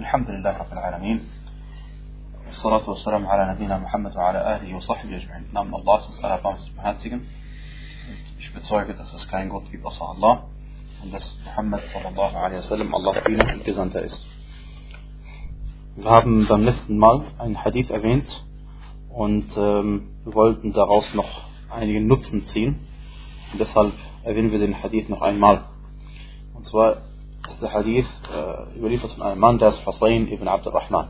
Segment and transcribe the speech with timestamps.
[0.00, 1.20] الحمد لله رب العالمين
[2.46, 8.40] والصلاة والسلام على نبينا Muhammad وعلى آله وصحبه أجمعين Namen Allahs ist allerbarmst beherzigen und
[8.40, 10.44] ich bezeuge, dass es keinen Gott gibt außer Allah
[11.02, 14.26] und dass Muhammad sallallahu alaihi wasallam Allahs Diener und Gesandter ist.
[15.96, 18.44] Wir haben beim letzten Mal einen Hadith erwähnt
[19.10, 21.30] und ähm, wir wollten daraus noch
[21.70, 22.80] einige Nutzen ziehen.
[23.52, 23.92] Und deshalb
[24.24, 25.64] erwähnen wir den Hadith noch einmal.
[26.54, 27.02] Und zwar
[27.61, 31.09] Hadith äh, überliefert von einem Mann, der ist Hussein ibn Abdurrahman.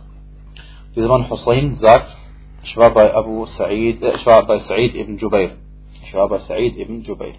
[0.96, 2.16] Dieser Mann Hussein sagt,
[2.64, 5.52] ich war bei Abu Sa'id, ich war bei Sa'id ibn Jubair.
[6.04, 7.36] Ich war bei Sa'id ibn Jubair.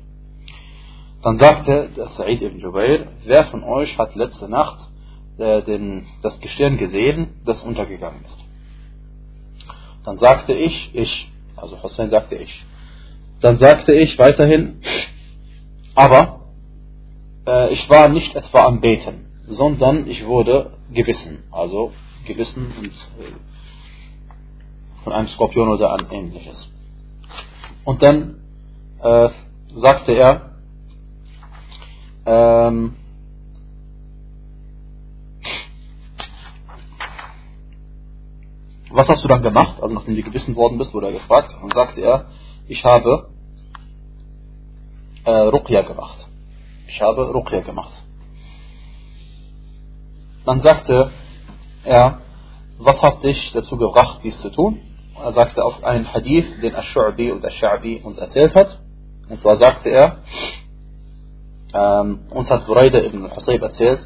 [1.23, 4.79] Dann sagte Sa'id ibn Jubair, wer von euch hat letzte Nacht
[5.39, 8.39] äh, den, das Gestirn gesehen, das untergegangen ist?
[10.05, 12.65] Dann sagte ich, ich, also Hussein sagte ich.
[13.41, 14.81] Dann sagte ich weiterhin,
[15.95, 16.40] aber
[17.51, 21.93] äh, ich war nicht etwa am Beten, sondern ich wurde gewissen, also
[22.27, 23.33] gewissen und äh,
[25.03, 26.71] von einem Skorpion oder an ähnliches.
[27.85, 28.41] Und dann
[29.03, 29.31] äh,
[29.75, 30.57] sagte er,
[32.27, 32.97] ähm,
[38.91, 39.81] was hast du dann gemacht?
[39.81, 41.57] Also nachdem du gewissen worden bist, wurde er gefragt.
[41.63, 42.27] Und sagte er,
[42.69, 43.31] ich habe
[45.25, 46.30] äh, Ruqya gemacht.
[46.93, 48.03] Ich habe Ruqya gemacht.
[50.45, 51.11] Dann sagte
[51.85, 52.19] er,
[52.79, 54.81] was hat dich dazu gebracht, dies zu tun?
[55.23, 58.81] Er sagte auf einen Hadith, den Ash-Shu'bi und Ash-Sha'bi uns erzählt hat.
[59.29, 60.17] Und zwar sagte er,
[61.73, 64.01] ähm, uns hat Buraida ibn Husayb erzählt,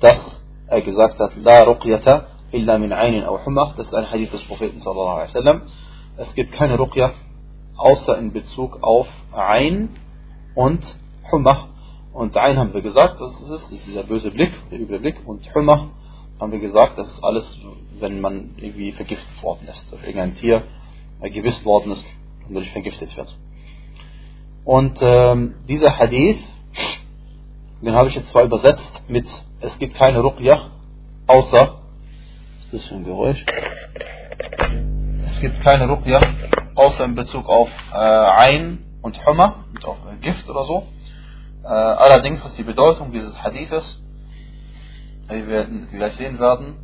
[0.00, 3.74] dass er gesagt hat, La Ruqyata illa min aynin aw humma.
[3.76, 5.62] Das ist ein Hadith des Propheten sallallahu alaihi wasallam.
[6.16, 7.12] Es gibt keine Ruqya,
[7.76, 9.90] außer in Bezug auf Ein
[10.56, 10.82] und
[11.30, 11.68] Humma.
[12.18, 15.24] Und Ein haben wir gesagt, das ist, das ist dieser böse Blick, der üble Blick.
[15.24, 15.92] Und Humma
[16.40, 17.60] haben wir gesagt, das ist alles,
[18.00, 20.64] wenn man irgendwie vergiftet worden ist, durch irgendein Tier
[21.20, 22.04] äh, gewiss worden ist
[22.48, 23.38] und dadurch vergiftet wird.
[24.64, 26.40] Und ähm, dieser Hadith,
[27.82, 29.28] den habe ich jetzt zwar übersetzt mit,
[29.60, 30.72] es gibt keine Ruqya,
[31.28, 31.78] außer,
[32.56, 33.46] was ist das für ein Geräusch?
[35.24, 36.18] Es gibt keine Ruqya,
[36.74, 40.84] außer in Bezug auf äh, Ein und Humma, und auch äh, Gift oder so.
[41.68, 44.02] Äh, allerdings ist die Bedeutung dieses Hadithes,
[45.28, 46.76] wie wir gleich sehen werden,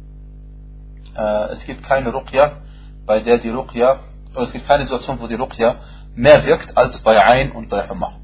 [1.17, 2.59] äh, es gibt keine Ruqya,
[3.07, 4.01] bei der die Ruqya,
[4.35, 5.77] es gibt keine Situation, wo die Ruqya
[6.15, 8.21] mehr wirkt als bei Ein und bei Humma.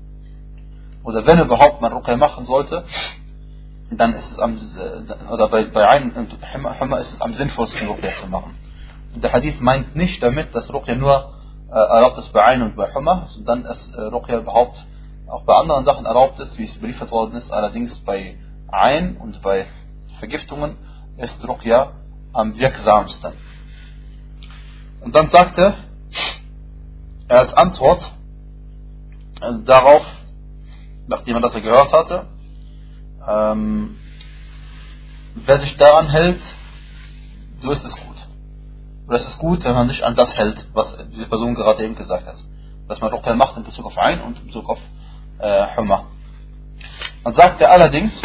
[1.03, 2.85] Oder wenn überhaupt man Ruqya machen sollte,
[3.91, 4.61] dann ist es am,
[5.33, 6.37] oder bei, bei Ein und
[6.79, 8.55] Humma ist es am sinnvollsten Ruqya zu machen.
[9.15, 11.33] Und der Hadith meint nicht damit, dass Ruqya nur
[11.71, 14.77] äh, erlaubt ist bei Ein und bei Humma, sondern dass äh, Ruqya überhaupt
[15.31, 18.37] auch bei anderen Sachen erlaubt ist, wie es beliefert worden ist, allerdings bei
[18.69, 19.67] Ein und bei
[20.19, 20.77] Vergiftungen
[21.17, 21.93] ist Ruqya
[22.33, 23.33] am wirksamsten.
[25.01, 25.75] Und dann sagte
[27.29, 28.03] er als Antwort
[29.41, 30.05] äh, darauf,
[31.07, 32.27] nachdem er das gehört hatte,
[33.27, 33.97] ähm,
[35.35, 36.41] wer sich daran hält,
[37.61, 38.17] so ist es gut.
[39.07, 41.95] Oder es ist gut, wenn man sich an das hält, was diese Person gerade eben
[41.95, 42.37] gesagt hat.
[42.87, 44.79] Was man Ruqya macht in Bezug auf Ein und in Bezug auf
[45.41, 46.07] äh, Humma.
[47.25, 48.21] Dann sagt er allerdings,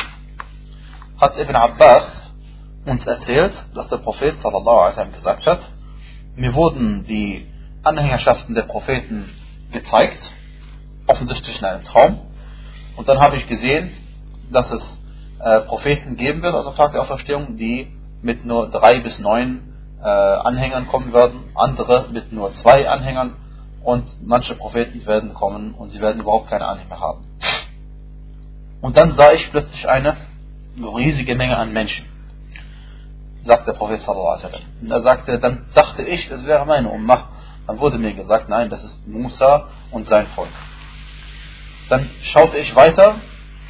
[1.19, 2.31] hat Ibn Abbas
[2.85, 5.59] uns erzählt, dass der Prophet sallallahu alaihi gesagt hat,
[6.35, 7.47] mir wurden die
[7.83, 9.29] Anhängerschaften der Propheten
[9.71, 10.31] gezeigt,
[11.07, 12.19] offensichtlich in einem Traum.
[12.97, 13.91] Und dann habe ich gesehen,
[14.51, 15.01] dass es
[15.39, 20.07] äh, Propheten geben wird, also Tag der Auferstehung, die mit nur drei bis neun äh,
[20.07, 23.35] Anhängern kommen werden, andere mit nur zwei Anhängern
[23.85, 27.23] und manche Propheten werden kommen und sie werden überhaupt keine Anhänger haben.
[28.81, 30.17] Und dann sah ich plötzlich eine
[30.77, 32.05] riesige Menge an Menschen,
[33.43, 34.61] sagt der Prophet sallallahu alaihi wasallam.
[34.81, 37.29] Und er sagte, dann dachte ich, das wäre meine Ummah.
[37.67, 40.49] Dann wurde mir gesagt, nein, das ist Musa und sein Volk.
[41.89, 43.15] Dann schaute ich weiter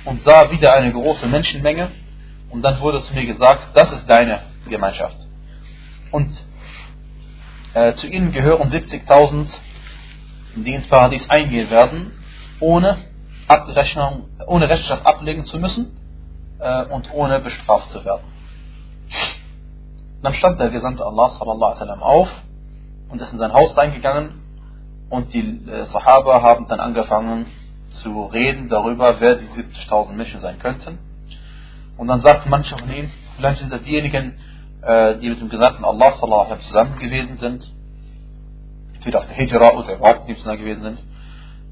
[0.06, 1.92] und sah wieder eine große Menschenmenge
[2.52, 5.18] und dann wurde zu mir gesagt, das ist deine Gemeinschaft.
[6.12, 6.32] Und
[7.74, 9.50] äh, zu ihnen gehören 70.000,
[10.64, 12.12] die ins Paradies eingehen werden,
[12.60, 12.98] ohne
[13.48, 15.98] Abrechnung, ohne Rechenschaft ablegen zu müssen
[16.60, 18.24] äh, und ohne bestraft zu werden.
[20.24, 22.34] Dann stand der Gesandte Allah sallallahu alaihi auf
[23.10, 24.42] und ist in sein Haus reingegangen
[25.10, 27.46] und die äh, Sahaba haben dann angefangen
[27.90, 30.98] zu reden darüber, wer die 70.000 Menschen sein könnten.
[31.98, 34.38] Und dann sagten manche von ihnen, vielleicht sind das diejenigen,
[34.82, 37.72] äh, die mit dem Gesandten Allah sallallahu alaihi zusammen gewesen sind,
[39.06, 41.04] entweder auf der Hijra oder überhaupt nicht zusammen gewesen sind.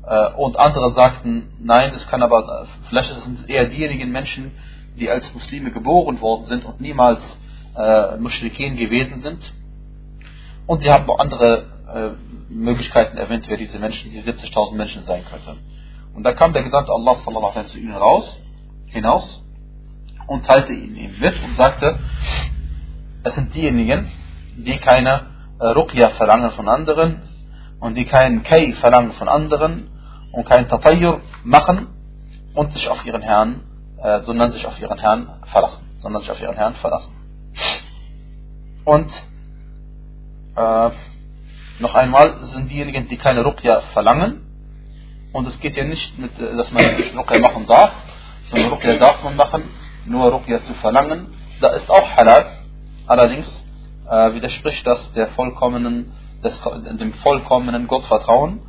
[0.06, 4.52] Äh, und andere sagten, nein, es kann aber, vielleicht sind es eher diejenigen Menschen,
[5.00, 7.22] die als Muslime geboren worden sind und niemals
[7.76, 9.54] äh, Mushrikin gewesen sind.
[10.68, 15.24] Und sie haben auch andere äh, Möglichkeiten erwähnt, wer diese Menschen, diese 70.000 Menschen sein
[15.26, 15.60] könnten.
[16.14, 18.40] Und da kam der Gesandte Allah sallallahu alaihi zu ihnen raus,
[18.86, 19.44] hinaus
[20.28, 21.98] und teilte ihn ihm mit und sagte,
[23.24, 24.12] es sind diejenigen,
[24.56, 25.33] die keine
[25.68, 27.22] Ruqya verlangen von anderen
[27.80, 29.90] und die keinen Kay verlangen von anderen
[30.32, 31.88] und kein Tatayyur machen
[32.56, 33.62] und sich auf ihren Herrn,
[34.02, 37.14] äh, sondern sich auf ihren Herrn verlassen, sondern sich auf ihren Herrn verlassen.
[38.86, 39.12] Und
[40.56, 40.90] äh,
[41.80, 44.42] noch einmal sind diejenigen, die keine Ruqya verlangen,
[45.34, 47.92] und es geht ja nicht mit, äh, dass man nicht Ruqya machen darf,
[48.50, 49.64] sondern Ruqya darf man machen,
[50.06, 52.46] nur Ruqya zu verlangen, da ist auch halal.
[53.08, 53.64] Allerdings
[54.10, 56.12] äh, widerspricht das der vollkommenen,
[56.44, 56.62] des,
[57.00, 58.60] dem vollkommenen Gottvertrauen.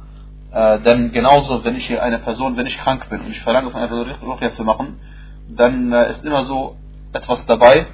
[0.52, 3.70] Äh, denn genauso, wenn ich hier eine Person, wenn ich krank bin und ich verlange
[3.70, 5.00] von einer Person Ruqya zu machen,
[5.48, 6.76] dann äh, ist immer so
[7.12, 7.86] etwas dabei.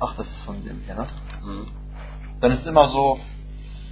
[0.00, 1.06] Ach, das ist von dem hier, ne?
[1.44, 1.66] Mhm.
[2.40, 3.18] Dann ist immer so,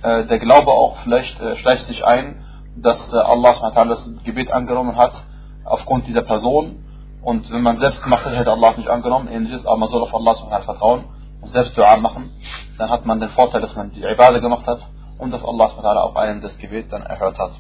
[0.03, 2.44] äh, der Glaube auch vielleicht äh, schleicht sich ein,
[2.76, 5.25] dass äh, Allah das Gebet angenommen hat
[5.65, 6.85] aufgrund dieser Person.
[7.23, 10.15] Und wenn man selbst gemacht hätte, hätte Allah nicht angenommen, ähnliches, aber man soll auf
[10.15, 11.05] Allah vertrauen
[11.46, 12.31] selbst Dua machen,
[12.79, 14.87] dann hat man den Vorteil, dass man die Ibadah gemacht hat
[15.19, 17.52] und dass Allah auch einen das Gebet dann erhört hat.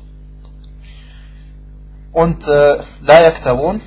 [2.12, 3.80] Und äh, La yaktawun,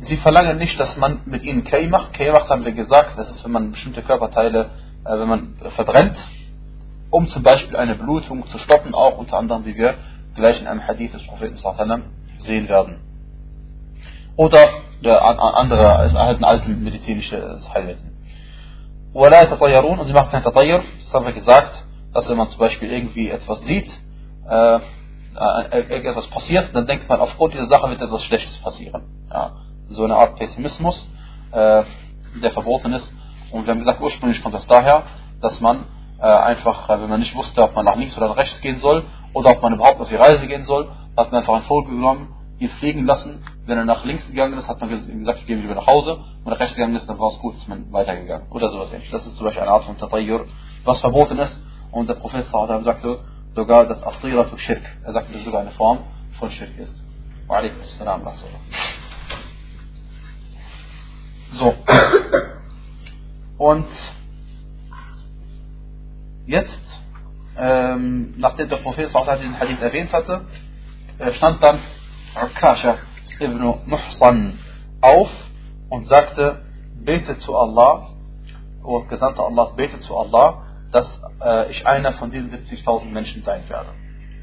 [0.00, 2.14] sie verlangen nicht, dass man mit ihnen Kay macht.
[2.14, 4.70] Kay macht, haben wir gesagt, das ist, wenn man bestimmte Körperteile,
[5.04, 6.16] äh, wenn man verbrennt,
[7.10, 9.94] um zum Beispiel eine Blutung zu stoppen, auch unter anderem, wie wir
[10.34, 11.56] gleich in einem Hadith des Propheten
[12.38, 13.00] sehen werden.
[14.36, 14.68] Oder
[15.04, 18.12] der andere, es erhalten alte medizinische Heilmittel.
[19.13, 20.83] ولا يتطيرون und sie machen kein Tatayr.
[21.03, 23.89] Das haben wir gesagt, dass wenn man zum Beispiel irgendwie etwas sieht,
[24.49, 24.79] äh,
[25.35, 29.03] äh, etwas passiert, dann denkt man, aufgrund dieser Sache wird etwas Schlechtes passieren.
[29.31, 29.51] Ja,
[29.87, 31.07] so eine Art Pessimismus,
[31.51, 31.83] äh,
[32.41, 33.11] der verboten ist.
[33.51, 35.03] Und wir haben gesagt, ursprünglich kommt das daher,
[35.41, 35.85] dass man
[36.19, 38.79] äh, einfach, äh, wenn man nicht wusste, ob man nach links oder nach rechts gehen
[38.79, 41.95] soll oder ob man überhaupt auf die Reise gehen soll, hat man einfach einen Vogel
[41.95, 43.43] genommen, ihn fliegen lassen.
[43.66, 46.16] wenn er nach links gegangen ist, hat man gesagt, ich gehe wieder nach Hause.
[46.44, 48.46] Und nach rechts gegangen ist, dann war es gut, ist man weitergegangen.
[48.50, 49.12] Oder sowas ähnliches.
[49.12, 50.46] Das ist zum Beispiel eine Art von Tatayyur,
[50.84, 51.58] was verboten ist.
[51.90, 53.20] Und der Prophet sagte
[53.54, 56.00] sogar, dass Atiratu Shirk, er sagte, dass es sogar eine Form
[56.38, 56.94] von Shirk ist.
[57.46, 58.22] Wa alaikum assalam.
[61.52, 61.74] So.
[63.58, 63.86] Und
[66.46, 67.00] Jetzt,
[67.56, 70.44] ähm, nachdem der Prophet diesen Hadith erwähnt hatte,
[71.18, 71.78] äh, stand dann
[72.34, 72.98] Ukasha
[73.40, 74.58] ibn Muhsan
[75.00, 75.30] auf
[75.90, 76.62] und sagte,
[77.04, 78.08] bete zu Allah,
[78.82, 81.06] o Gesandter Allah, bete zu Allah, dass
[81.42, 83.90] äh, ich einer von diesen 70.000 Menschen sein werde.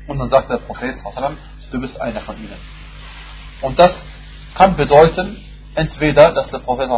[0.08, 0.96] Und dann sagte der Prophet,
[1.72, 2.58] du bist einer von ihnen.
[3.62, 3.94] Und das
[4.56, 5.38] kann bedeuten,
[5.76, 6.90] entweder, dass der Prophet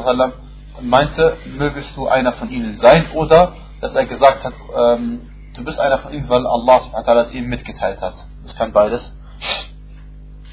[0.82, 5.22] meinte, mögest du einer von ihnen sein, oder dass er gesagt hat, ähm,
[5.56, 8.16] du bist einer von ihnen, weil Allah es ihm mitgeteilt hat.
[8.44, 9.16] Das kann beides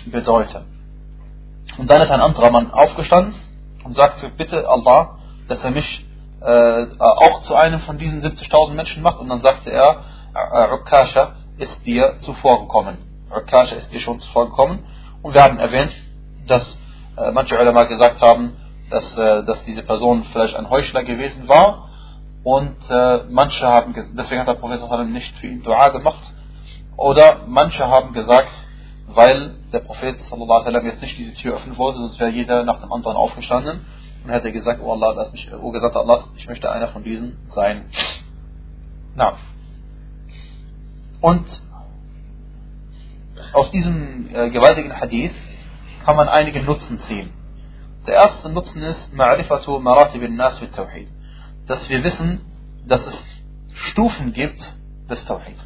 [0.06, 0.79] bedeuten.
[1.80, 3.34] Und dann ist ein anderer Mann aufgestanden
[3.84, 5.16] und sagte, bitte Allah,
[5.48, 6.06] dass er mich
[6.42, 9.18] äh, auch zu einem von diesen 70.000 Menschen macht.
[9.18, 10.02] Und dann sagte er,
[10.74, 12.98] Ukasha ist dir zuvor gekommen.
[13.34, 14.84] Ukasha ist dir schon zuvor gekommen.
[15.22, 15.96] Und wir haben erwähnt,
[16.46, 16.78] dass
[17.16, 18.58] äh, manche Ulama gesagt haben,
[18.90, 21.88] dass, äh, dass diese Person vielleicht ein Heuchler gewesen war
[22.44, 26.30] und äh, manche haben, deswegen hat der Prophet nicht für ihn Dua gemacht.
[26.98, 28.52] Oder manche haben gesagt,
[29.14, 33.16] weil der Prophet jetzt nicht diese Tür öffnen wollte, sonst wäre jeder nach dem anderen
[33.16, 33.86] aufgestanden
[34.24, 37.38] und hätte gesagt, oh Allah, lass mich, oh gesagt Allah, ich möchte einer von diesen
[37.48, 37.86] sein.
[39.14, 39.34] Na.
[41.20, 41.46] Und
[43.52, 45.34] aus diesem äh, gewaltigen Hadith
[46.04, 47.30] kann man einige Nutzen ziehen.
[48.06, 51.08] Der erste Nutzen ist Ma'rifatu Maratib nas mit Tawhid
[51.70, 52.40] dass wir wissen,
[52.86, 53.24] dass es
[53.72, 54.60] Stufen gibt
[55.08, 55.56] des Tawhid.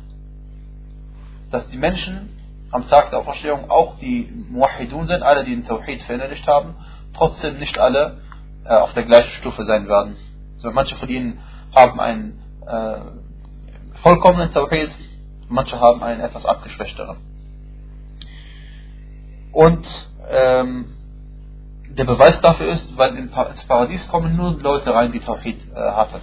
[1.51, 2.29] Dass die Menschen
[2.75, 6.75] am Tag der Auferstehung auch die Muwahidun sind, alle, die den Tawhid verinnerlicht haben,
[7.15, 8.19] trotzdem nicht alle
[8.65, 10.17] äh, auf der gleichen Stufe sein werden.
[10.57, 11.39] So, manche von ihnen
[11.73, 12.97] haben einen äh,
[14.03, 14.91] vollkommenen Tawhid,
[15.49, 17.19] manche haben einen etwas abgeschwächteren.
[19.53, 19.87] Und
[20.29, 20.97] ähm,
[21.91, 26.21] der Beweis dafür ist, weil ins Paradies kommen nur Leute rein, die Tawhid äh, hatten.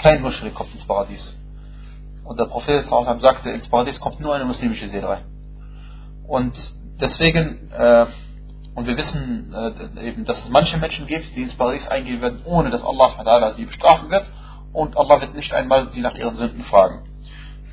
[0.00, 1.36] Kein Muschrik kommt ins Paradies.
[2.22, 5.29] Und der Prophet sagte, ins Paradies kommt nur eine muslimische Seele rein.
[6.30, 6.54] Und
[7.00, 8.06] deswegen, äh,
[8.76, 12.42] und wir wissen äh, eben, dass es manche Menschen gibt, die ins Paradies eingehen werden,
[12.44, 14.30] ohne dass Allah sie bestrafen wird.
[14.72, 17.02] Und Allah wird nicht einmal sie nach ihren Sünden fragen.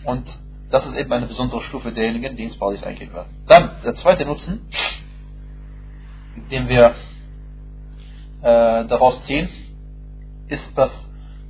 [0.05, 0.27] Und
[0.71, 3.29] das ist eben eine besondere Stufe derjenigen, die ins Paradies eingehen werden.
[3.45, 4.67] Dann, der zweite Nutzen,
[6.49, 6.95] den wir
[8.41, 9.49] äh, daraus ziehen,
[10.47, 10.89] ist, dass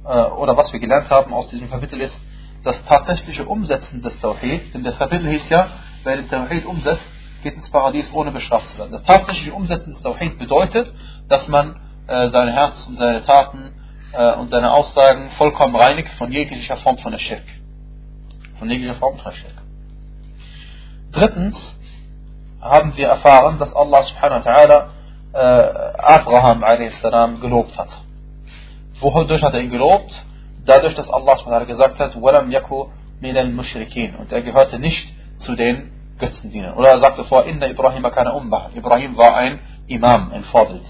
[0.03, 2.19] äh, oder was wir gelernt haben aus diesem Kapitel ist,
[2.65, 5.69] das tatsächliche Umsetzen des Tawhid, denn das Kapitel hieß ja,
[6.06, 7.02] wer den Tawhid umsetzt,
[7.42, 8.92] geht ins Paradies ohne bestraft zu werden.
[8.92, 10.92] Das tatsächliche Umsetzen des Tawhid bedeutet,
[11.28, 13.72] dass man äh, sein Herz und seine Taten
[14.12, 17.44] äh, und seine Aussagen vollkommen reinigt von jeglicher Form von der Schirk.
[18.58, 19.54] Von jeglicher Form von der Schirk.
[21.12, 21.58] Drittens
[22.60, 24.88] haben wir erfahren, dass Allah subhanahu wa ta'ala
[25.34, 27.02] äh, Abraham a.s.
[27.40, 27.88] gelobt hat.
[29.00, 30.12] Wodurch hat er ihn gelobt?
[30.64, 32.88] Dadurch, dass Allah subhanahu wa ta'ala gesagt hat, وَلَمْ يَكُوا
[33.20, 36.75] مِنَ الْمُشْرِكِينَ Und er gehörte nicht zu den Götzendienern.
[36.75, 38.69] Oder er sagte vor, Inna Ibrahim kana Ummah.
[38.75, 40.85] Ibrahim war ein Imam, ein Vorbild.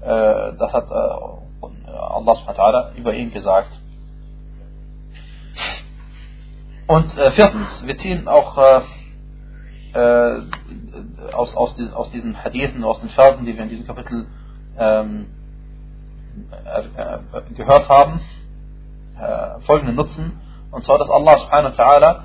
[0.00, 3.80] Äh, das hat äh, Allah über ihn gesagt.
[6.86, 8.82] Und äh, viertens, wir ziehen auch
[11.32, 14.26] aus, aus, diesen, aus diesen Hadithen, aus den Versen, die wir in diesem Kapitel
[14.78, 15.26] ähm,
[16.66, 18.20] äh, gehört haben,
[19.60, 20.38] folgenden Nutzen.
[20.70, 22.24] Und zwar, dass Allah subhanahu wa ta'ala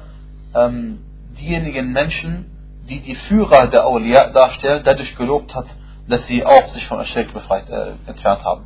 [0.53, 0.99] ähm,
[1.39, 2.45] diejenigen Menschen,
[2.89, 5.65] die die Führer der Awliya darstellen, dadurch gelobt hat,
[6.07, 8.65] dass sie auch sich von Aschirk befreit, äh, entfernt haben.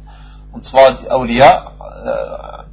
[0.52, 1.72] Und zwar die Awliya,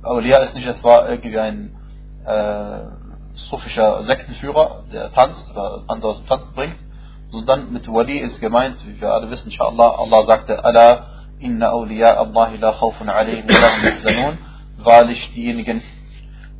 [0.02, 1.76] äh, Awliya ist nicht etwa irgendwie ein
[2.25, 2.80] äh,
[3.50, 6.76] sufischer Sektenführer, der tanzt oder andere Tanzen bringt,
[7.30, 11.06] sondern mit Wali ist gemeint, wie wir alle wissen, inshallah, Allah sagte, Allah,
[11.38, 14.34] inna awliya Allahi la khawfun alayhim wa
[14.84, 15.82] wahrlich diejenigen,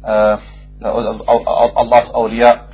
[0.03, 0.37] äh,
[0.83, 2.69] Allahs Awliya,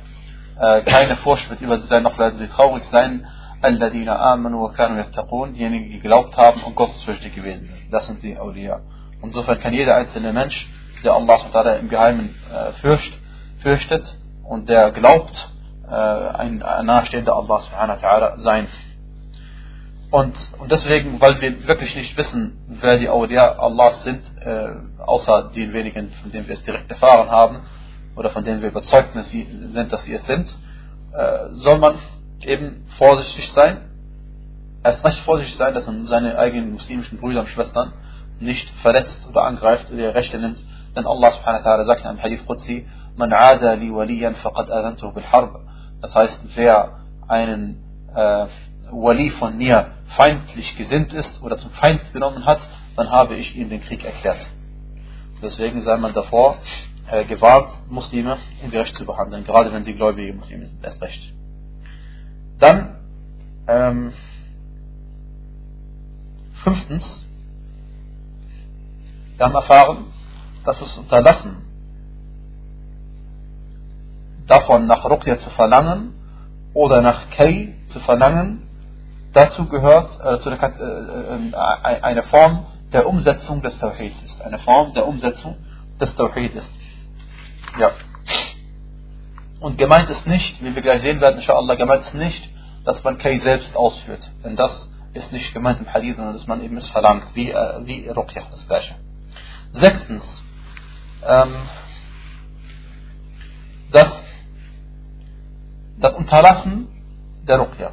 [0.59, 3.25] äh, keine Furcht wird über sie sein, noch werden sie traurig sein.
[3.61, 7.93] Alladina amanu wa kanu yattaqun, diejenigen, die geglaubt haben und gottesfürchtig gewesen sind.
[7.93, 8.81] Das sind die Aulia.
[9.21, 10.67] Insofern kann jeder einzelne Mensch,
[11.03, 13.17] der Allah im Geheimen äh, fürcht,
[13.59, 14.03] fürchtet
[14.43, 15.49] und der glaubt,
[15.89, 17.61] äh, ein nahestehender Allah
[18.37, 18.67] sein.
[20.11, 24.21] Und, und deswegen, weil wir wirklich nicht wissen, wer die Aulia Allahs sind,
[24.97, 27.59] außer den wenigen, von denen wir es direkt erfahren haben,
[28.19, 30.49] oder von denen wir überzeugt sind, dass sie es sind,
[31.13, 31.95] äh, soll man
[32.41, 33.89] eben vorsichtig sein.
[34.83, 37.93] Erst recht vorsichtig sein, dass man seine eigenen muslimischen Brüder und Schwestern
[38.41, 40.61] nicht verletzt oder angreift oder ihre Rechte nimmt.
[40.97, 42.85] Denn Allah subhanahu wa ta'ala sagt in einem Hadith Qudsi,
[43.15, 45.61] Man aada li waliyan faqad adantuhu bil harb.
[46.01, 47.81] Das heißt, wer einen
[48.13, 48.47] äh,
[48.91, 52.59] Wali von mir feindlich gesinnt ist oder zum Feind genommen hat,
[52.97, 54.45] dann habe ich ihm den Krieg erklärt.
[55.41, 56.57] Deswegen sei man davor
[57.11, 61.33] äh, gewarnt, Muslime ungerecht zu behandeln, gerade wenn sie gläubige Muslime sind, erst recht.
[62.59, 62.95] Dann,
[63.67, 64.13] ähm,
[66.63, 67.25] fünftens,
[69.37, 70.05] wir haben erfahren,
[70.65, 71.65] dass es unterlassen,
[74.47, 76.13] davon nach Ruqya zu verlangen
[76.73, 78.63] oder nach Kay zu verlangen,
[79.33, 84.41] dazu gehört äh, zu der, äh, äh, eine Form der Umsetzung des Tawhid ist.
[84.41, 85.55] Eine Form der Umsetzung
[85.99, 86.69] des Tawhid ist.
[87.79, 87.91] Ja.
[89.59, 92.49] Und gemeint ist nicht, wie wir gleich sehen werden, inshallah, gemeint ist nicht,
[92.85, 94.29] dass man Kay selbst ausführt.
[94.43, 97.85] Denn das ist nicht gemeint im Hadith, sondern dass man eben es verlangt, wie, äh,
[97.85, 98.95] wie Ruqya, das Gleiche.
[99.73, 100.43] Sechstens,
[101.27, 101.55] ähm,
[103.91, 104.17] das,
[105.97, 106.87] das Unterlassen
[107.47, 107.91] der Ruqya,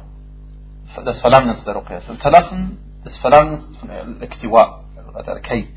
[1.05, 5.67] des Verlangens der Ruqya, das Unterlassen des Verlangens von Al-Iktiwa, oder Al-Kay.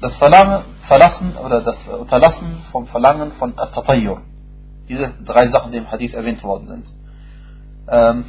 [0.00, 4.20] Das Verlangen, Verlassen oder das Unterlassen vom Verlangen von At-Tatayyur.
[4.88, 6.86] Diese drei Sachen, die im Hadith erwähnt worden sind.
[7.88, 8.24] Ähm,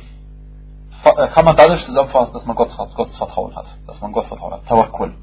[1.03, 3.65] äh, kann man dadurch zusammenfassen, dass man Gott, Gottes Vertrauen hat.
[3.88, 4.65] Dass man Gott vertrauen hat.
[4.65, 5.13] Tawakkul.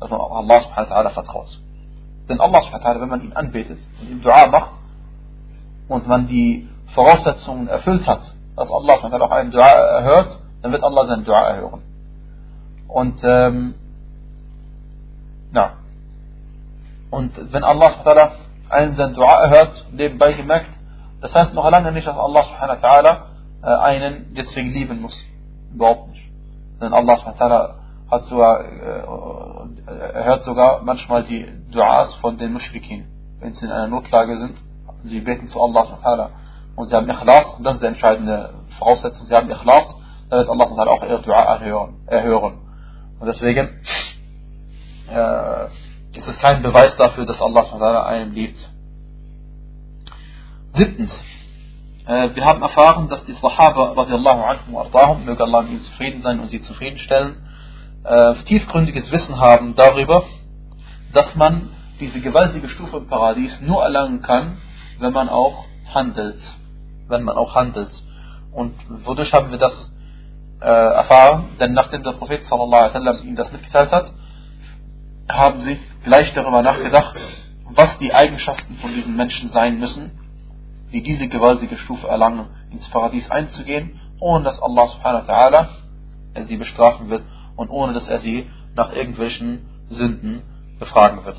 [0.00, 1.60] Dass man Allah subhanahu wa ta'ala vertraut.
[2.28, 4.70] Denn Allah subhanahu wa ta'ala, wenn man ihn anbetet und ihm Dua macht
[5.88, 8.20] und man die Voraussetzungen erfüllt hat,
[8.56, 11.82] dass Allah subhanahu wa ta'ala auch einen Dua erhört, dann wird Allah seinen Dua erhören.
[12.88, 13.74] Und ähm,
[15.52, 15.74] ja,
[17.12, 17.92] und wenn Allah
[18.70, 20.70] einen sein Dua erhört, nebenbei gemerkt,
[21.20, 23.26] das heißt noch lange nicht, dass Allah
[23.62, 25.14] äh, einen deswegen lieben muss.
[25.74, 26.26] Überhaupt nicht.
[26.80, 27.74] Denn Allah subhanahu
[28.10, 33.04] hat sogar, äh, hört sogar manchmal die Duas von den Mushrikin,
[33.40, 34.56] wenn sie in einer Notlage sind.
[35.04, 36.30] Sie beten zu Allah
[36.76, 39.84] und sie haben Ikhlas, und das ist die entscheidende Voraussetzung, sie haben Ikhlas,
[40.30, 41.42] dann wird Allah auch ihr Dua
[42.06, 42.54] erhören.
[43.20, 43.68] Und deswegen,
[45.10, 45.66] äh,
[46.14, 48.58] ist es kein Beweis dafür, dass Allah einen liebt.
[50.72, 51.24] Siebtens,
[52.06, 56.22] äh, wir haben erfahren, dass die Sahaba radiallahu anhum ardahum, möge Allah mit ihnen zufrieden
[56.22, 57.36] sein und sie zufriedenstellen,
[58.04, 60.24] äh, tiefgründiges Wissen haben darüber,
[61.12, 64.58] dass man diese gewaltige Stufe im Paradies nur erlangen kann,
[64.98, 65.64] wenn man auch
[65.94, 66.40] handelt.
[67.08, 67.90] Wenn man auch handelt.
[68.50, 69.92] Und wodurch haben wir das
[70.60, 71.50] äh, erfahren?
[71.60, 74.12] Denn nachdem der Prophet sallallahu alaihi wasallam ihnen das mitgeteilt hat,
[75.30, 77.18] haben sie gleich darüber nachgedacht,
[77.64, 80.10] was die Eigenschaften von diesen Menschen sein müssen,
[80.92, 85.68] die diese gewaltige Stufe erlangen, ins Paradies einzugehen, ohne dass Allah subhanahu wa ta'ala
[86.46, 87.24] sie bestrafen wird
[87.56, 90.42] und ohne dass er sie nach irgendwelchen Sünden
[90.78, 91.36] befragen wird.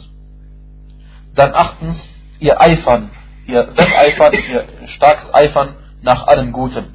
[1.35, 2.07] Dann achtens,
[2.39, 3.11] ihr Eifern,
[3.47, 6.85] ihr Wetteifern, ihr starkes Eifern nach allem Guten,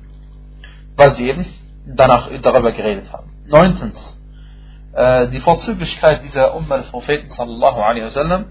[0.96, 1.46] weil sie eben
[1.86, 3.30] danach darüber geredet haben.
[3.46, 4.17] Neuntens,
[5.28, 8.46] die Vorzüglichkeit dieser Umma des Propheten sallallahu alaihi wasallam,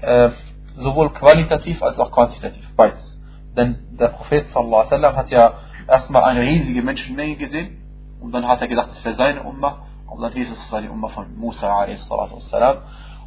[0.00, 0.30] äh,
[0.76, 3.20] sowohl qualitativ als auch quantitativ, beides.
[3.56, 5.54] Denn der Prophet sallallahu alaihi wasallam hat ja
[5.88, 7.78] erstmal eine riesige Menschenmenge gesehen
[8.20, 10.80] und dann hat er gedacht, es wäre seine Umma und dann hieß es, es war
[10.80, 12.78] die Umma von Musa alaihi wassalam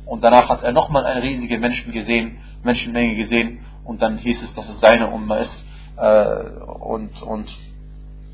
[0.05, 4.53] und danach hat er nochmal eine riesige Menschen gesehen, Menschenmenge gesehen und dann hieß es,
[4.55, 5.63] dass es seine Umma ist
[5.97, 7.49] äh, und, und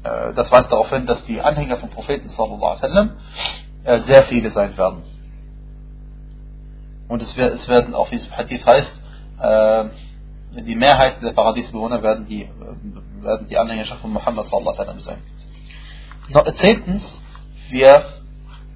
[0.03, 4.23] äh, das weist darauf hin, dass die Anhänger vom Propheten sallallahu alaihi wasallam äh, sehr
[4.23, 5.03] viele sein werden.
[7.07, 9.01] Und es, werden auch, wie es im Hadith heißt,
[9.41, 9.85] äh,
[10.61, 12.49] die Mehrheit der Paradiesbewohner werden die, äh,
[13.23, 15.17] werden die Anhängerschaft von Muhammad wasallam sein.
[16.55, 17.21] Zehntens,
[17.69, 18.05] wir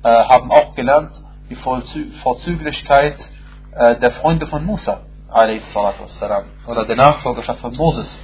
[0.04, 1.12] äh, haben auch gelernt,
[1.50, 3.18] die Vorzüglichkeit
[3.72, 5.02] äh, der Freunde von Musa
[6.68, 8.20] oder der Nachfolgerschaft von Moses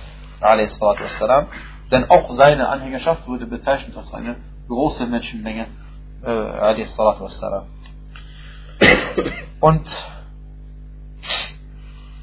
[1.92, 5.68] denn auch seine Anhängerschaft wurde bezeichnet als eine große Menschenmenge
[6.24, 6.30] äh,
[9.60, 9.88] und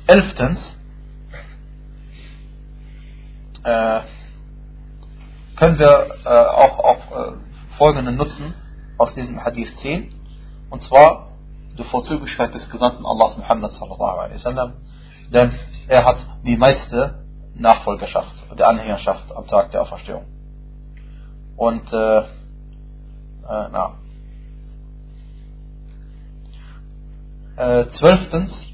[0.06, 0.76] elftens
[3.64, 4.00] äh,
[5.56, 7.32] können wir äh, auch, auch äh,
[7.76, 8.54] folgenden nutzen
[8.96, 10.14] aus diesem Hadith 10
[10.70, 11.32] und zwar
[11.76, 14.72] die Vorzüglichkeit des Gesandten Allahs Muhammad sallallahu alaihi wasallam,
[15.32, 15.52] denn
[15.86, 17.24] er hat die meiste
[17.54, 20.24] Nachfolgerschaft, der Anhängerschaft am Tag der Auferstehung.
[21.56, 22.22] Und äh,
[23.48, 23.98] äh, na.
[27.56, 28.72] Äh, zwölftens,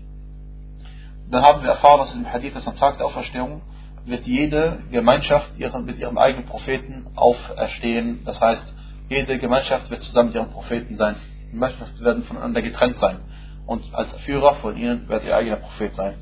[1.30, 3.62] dann haben wir erfahren, dass im Hadith, dass am Tag der Auferstehung
[4.04, 8.24] wird jede Gemeinschaft ihren, mit ihrem eigenen Propheten auferstehen.
[8.24, 8.74] Das heißt,
[9.08, 11.16] jede Gemeinschaft wird zusammen mit ihrem Propheten sein.
[11.46, 13.20] Die Gemeinschaft werden voneinander getrennt sein.
[13.66, 16.14] Und als Führer von ihnen wird ihr eigener Prophet sein.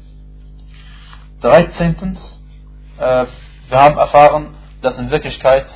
[1.40, 2.16] 13.
[2.98, 3.26] Äh,
[3.68, 5.66] wir haben erfahren, dass in Wirklichkeit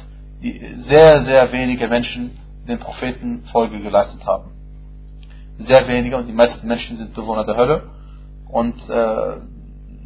[0.41, 4.51] sehr, sehr wenige Menschen den Propheten Folge geleistet haben.
[5.59, 7.91] Sehr wenige und die meisten Menschen sind Bewohner der Hölle.
[8.49, 9.37] Und äh,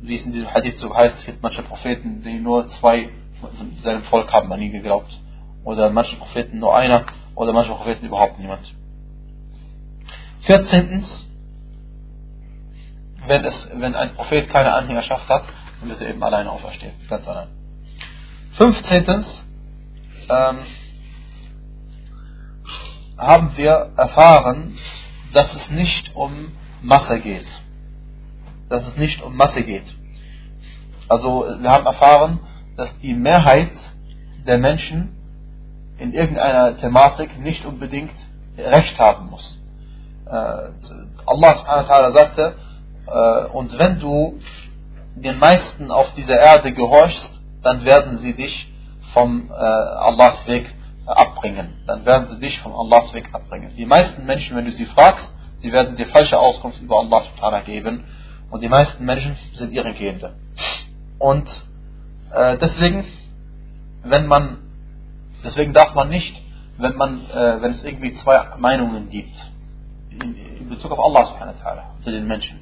[0.03, 3.51] wie es in diesem Hadith so heißt, es gibt manche Propheten, die nur zwei von
[3.79, 5.11] seinem Volk haben an ihn geglaubt.
[5.65, 8.75] Oder manche Propheten nur einer oder manche Propheten überhaupt niemand.
[10.43, 11.05] 14.
[13.27, 15.45] Wenn, es, wenn ein Prophet keine Anhängerschaft hat,
[15.81, 16.95] dann wird er eben alleine auferstehen.
[17.09, 17.49] Ganz allein.
[18.53, 19.25] 15.
[20.29, 20.59] Ähm,
[23.21, 24.79] haben wir erfahren,
[25.33, 26.53] dass es nicht um
[26.83, 27.47] Masse geht.
[28.69, 29.85] Dass es nicht um Masse geht.
[31.09, 32.41] Also wir haben erfahren,
[32.77, 33.73] dass die Mehrheit
[34.47, 35.17] der Menschen
[35.99, 38.15] in irgendeiner Thematik nicht unbedingt
[38.57, 39.59] Recht haben muss.
[40.27, 42.55] Äh, Allah subhanahu wa ta'ala sagte,
[43.07, 44.39] äh, und wenn du
[45.15, 47.31] den meisten auf dieser Erde gehorchst,
[47.63, 48.73] dann werden sie dich
[49.13, 50.73] vom äh, Allahs Weg
[51.17, 51.83] abbringen.
[51.87, 53.73] Dann werden sie dich vom Allahs Weg abbringen.
[53.77, 57.65] Die meisten Menschen, wenn du sie fragst, sie werden dir falsche Auskunft über Allah subhanahu
[57.65, 58.05] geben.
[58.51, 60.35] Und die meisten Menschen sind Irregehende.
[61.19, 61.49] Und
[62.35, 63.05] äh, deswegen,
[64.03, 64.59] wenn man,
[65.45, 66.41] deswegen darf man nicht,
[66.79, 69.37] wenn man, äh, wenn es irgendwie zwei Meinungen gibt,
[70.11, 71.55] in, in Bezug auf Allah subhanahu
[72.03, 72.61] zu den Menschen.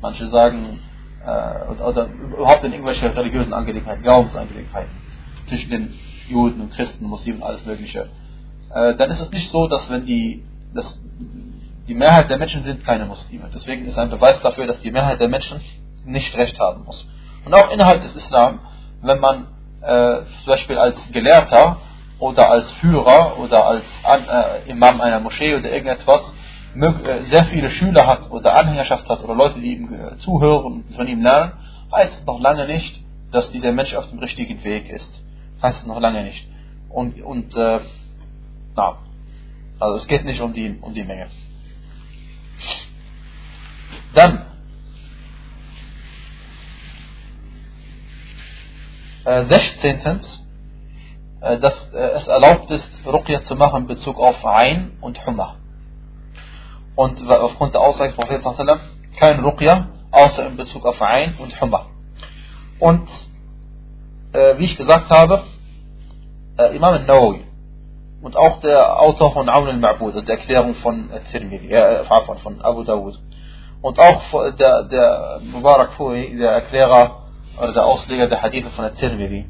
[0.00, 0.80] Manche sagen,
[1.24, 4.90] äh, oder überhaupt in irgendwelche religiösen Angelegenheiten, Glaubensangelegenheiten,
[5.52, 5.94] zwischen den
[6.28, 8.08] Juden und Christen, Muslimen, alles Mögliche,
[8.74, 10.42] äh, dann ist es nicht so, dass wenn die,
[10.74, 10.98] dass
[11.86, 13.50] die Mehrheit der Menschen sind keine Muslime.
[13.54, 15.60] Deswegen ist ein Beweis dafür, dass die Mehrheit der Menschen
[16.06, 17.06] nicht recht haben muss.
[17.44, 18.60] Und auch innerhalb des Islam,
[19.02, 19.46] wenn man
[19.82, 21.78] äh, zum Beispiel als Gelehrter
[22.18, 26.22] oder als Führer oder als äh, Imam einer Moschee oder irgendetwas
[26.74, 31.06] äh, sehr viele Schüler hat oder Anhängerschaft hat oder Leute, die ihm zuhören und von
[31.06, 31.52] ihm lernen,
[31.94, 35.12] heißt es noch lange nicht, dass dieser Mensch auf dem richtigen Weg ist.
[35.62, 36.48] Heißt es noch lange nicht.
[36.88, 37.80] Und, und äh,
[38.74, 38.98] na,
[39.78, 41.28] also es geht nicht um die, um die Menge.
[44.14, 44.46] Dann,
[49.24, 50.20] äh, 16.
[51.40, 55.56] Äh, dass äh, es erlaubt ist, Ruqya zu machen in Bezug auf Ein und Humma
[56.94, 58.80] und aufgrund der Aussage des Propheten
[59.18, 61.86] kein Ruqya, außer in Bezug auf Ein und Humma.
[62.78, 63.08] Und
[64.32, 65.42] äh, wie ich gesagt habe,
[66.58, 67.44] äh, Imam al-Nawawi,
[68.22, 73.18] und auch der Autor von Aun al-Ma'bud, der Erklärung von Tirmidhi, äh, von Abu Dawud.
[73.82, 77.22] Und auch der, der Mubarak Fui, der Erklärer
[77.60, 79.44] oder der Ausleger der Hadithe von der Tirmidhi.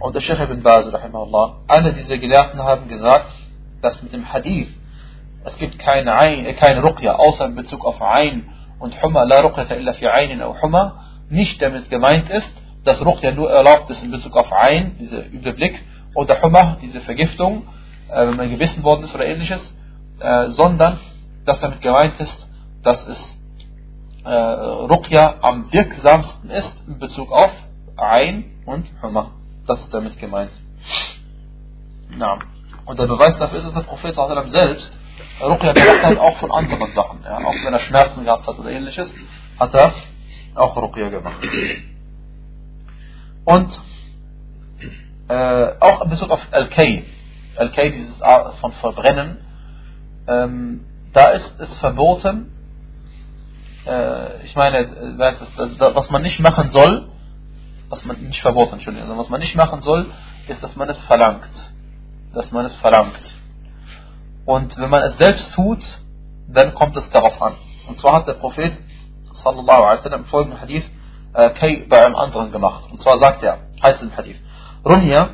[0.00, 3.32] Und der Sheikh ibn Baz, rahimahullah, einer dieser Gelehrten haben gesagt,
[3.80, 4.68] dass mit dem Hadith,
[5.44, 8.48] es gibt keine, Ein, keine Ruqya, außer in Bezug auf Ein
[8.80, 12.52] und Humma, la Ruqyata illa fi Ainin au Humma, nicht damit gemeint ist,
[12.84, 15.80] dass Ruqya nur erlaubt ist in Bezug auf Ein, dieser Überblick,
[16.16, 17.68] oder Humma, diese Vergiftung,
[18.08, 19.62] äh, wenn man gewissen worden ist oder ähnliches,
[20.18, 20.98] äh, sondern
[21.44, 22.48] dass damit gemeint ist,
[22.82, 23.38] dass es
[24.24, 27.50] äh, Ruqya am wirksamsten ist in Bezug auf
[27.96, 29.32] Ein und Humma.
[29.66, 30.52] Das ist damit gemeint.
[32.10, 32.38] Na.
[32.86, 34.14] Und der Beweis dafür ist, dass der Prophet
[34.46, 34.96] selbst
[35.40, 37.20] Ruqya gemacht hat, auch von anderen Sachen.
[37.24, 37.38] Ja.
[37.38, 39.12] Auch wenn er Schmerzen gehabt hat oder ähnliches,
[39.58, 39.92] hat er
[40.54, 41.46] auch Ruqya gemacht.
[43.44, 43.80] Und
[45.28, 47.04] äh, auch in Bezug auf Al-Kay,
[47.56, 49.38] Al-Kay, dieses Art von Verbrennen,
[50.28, 52.52] ähm, da ist es verboten,
[53.86, 57.08] äh, ich meine, weiß es, was man nicht machen soll,
[57.88, 60.10] was man nicht verboten, also was man nicht machen soll,
[60.48, 61.72] ist, dass man es verlangt.
[62.34, 63.20] Dass man es verlangt.
[64.44, 65.82] Und wenn man es selbst tut,
[66.48, 67.54] dann kommt es darauf an.
[67.88, 68.72] Und zwar hat der Prophet
[69.42, 70.84] sallallahu alaihi wasallam im folgenden Hadith
[71.34, 72.84] äh, Kay bei einem anderen gemacht.
[72.90, 74.36] Und zwar sagt er, heißt im Hadith,
[74.86, 75.26] رمي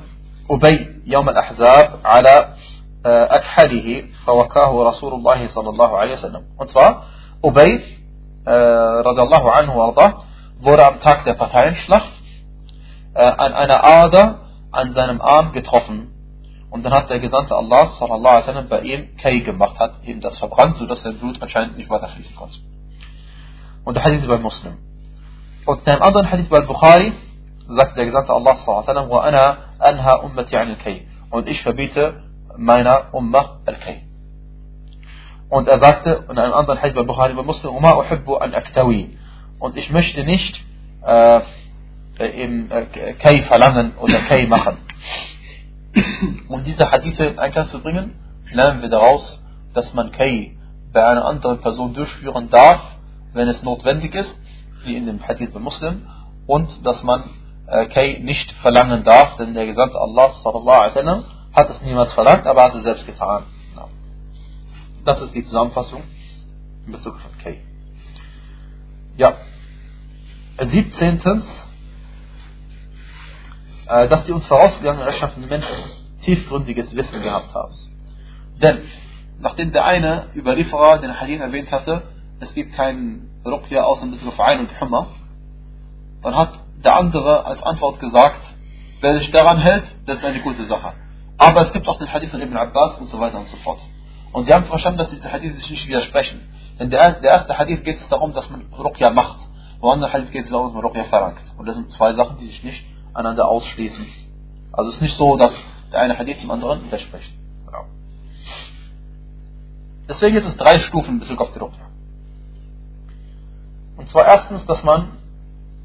[0.50, 2.54] أبي يوم الأحزاب على
[3.06, 6.42] أكحله فوكاه رسول الله صلى الله عليه وسلم.
[6.56, 7.04] Und zwar,
[7.42, 7.80] Ubay,
[8.44, 9.94] äh, radiallahu anhu,
[10.60, 12.12] wurde am Tag der Parteienschlacht
[13.14, 14.38] äh, an einer Ader
[14.70, 16.08] an seinem Arm getroffen.
[16.70, 20.20] Und dann hat der Gesandte Allah sallallahu alaihi wasallam bei ihm Kay gemacht, hat ihm
[20.20, 22.56] das verbrannt, sodass sein Blut anscheinend nicht weiter fließen konnte.
[23.84, 24.78] Und der Hadith bei Muslim.
[25.66, 27.12] Und in einem anderen Hadith bei Bukhari
[27.74, 31.06] sagt der Gesandte Allah sallallahu wa anha ummati an al-kay.
[31.30, 32.22] Und ich verbiete
[32.56, 34.02] meiner Ummah al-kay.
[35.48, 39.18] Und er sagte in einem anderen Hadith bei Bukhari bei Muslim, Uma uhibbu an aktawi.
[39.58, 40.64] Und ich möchte nicht
[41.06, 41.40] äh,
[42.18, 44.78] äh im äh, Kay verlangen oder Kay machen.
[46.48, 48.14] Um diese Hadithe in Einklang zu bringen,
[48.50, 49.42] lernen wir daraus,
[49.74, 50.56] dass man Kay
[50.92, 52.80] bei einer anderen Person durchführen darf,
[53.34, 54.40] wenn es notwendig ist,
[54.84, 56.06] wie in dem Hadith bei Muslim,
[56.46, 57.24] und dass man
[57.86, 62.74] Kay nicht verlangen darf, denn der Gesandte Allah wasallam hat es niemals verlangt, aber hat
[62.74, 63.44] es selbst getan.
[65.04, 66.02] Das ist die Zusammenfassung
[66.86, 67.58] in Bezug auf Kay.
[69.16, 69.36] Ja.
[70.58, 71.20] 17
[73.88, 75.76] äh, dass die uns vorausgegangenen rechtschaffenden Menschen
[76.24, 77.74] tiefgründiges Wissen gehabt haben.
[78.60, 78.82] Denn,
[79.40, 82.02] nachdem der eine Überlieferer den Hadith erwähnt hatte,
[82.40, 85.08] es gibt keinen Ruqya außer ein bisschen auf Ein und Hummer,
[86.22, 88.40] dann hat der andere als Antwort gesagt,
[89.00, 90.94] wer sich daran hält, das ist eine gute Sache.
[91.38, 93.80] Aber es gibt auch den Hadith von Ibn Abbas und so weiter und so fort.
[94.32, 96.48] Und sie haben verstanden, dass diese Hadith sich nicht widersprechen.
[96.78, 99.38] Denn der, der erste Hadith geht es darum, dass man Ruqya macht.
[99.80, 101.42] Im anderen Hadith geht es darum, dass man Ruqya verlangt.
[101.58, 104.06] Und das sind zwei Sachen, die sich nicht einander ausschließen.
[104.72, 105.54] Also es ist nicht so, dass
[105.92, 107.30] der eine Hadith dem anderen widerspricht.
[107.66, 107.84] Genau.
[110.08, 111.86] Deswegen gibt es drei Stufen in Bezug auf die Ruqya.
[113.96, 115.18] Und zwar erstens, dass man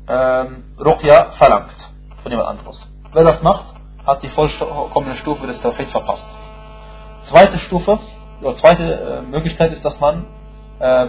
[0.07, 1.75] ähm, Ruqya verlangt
[2.23, 2.85] von jemand anderes.
[3.13, 3.73] Wer das macht,
[4.05, 6.25] hat die vollkommene Stufe des Tawhid verpasst.
[7.23, 7.99] Zweite Stufe,
[8.41, 10.25] oder zweite äh, Möglichkeit ist, dass man,
[10.79, 11.07] äh,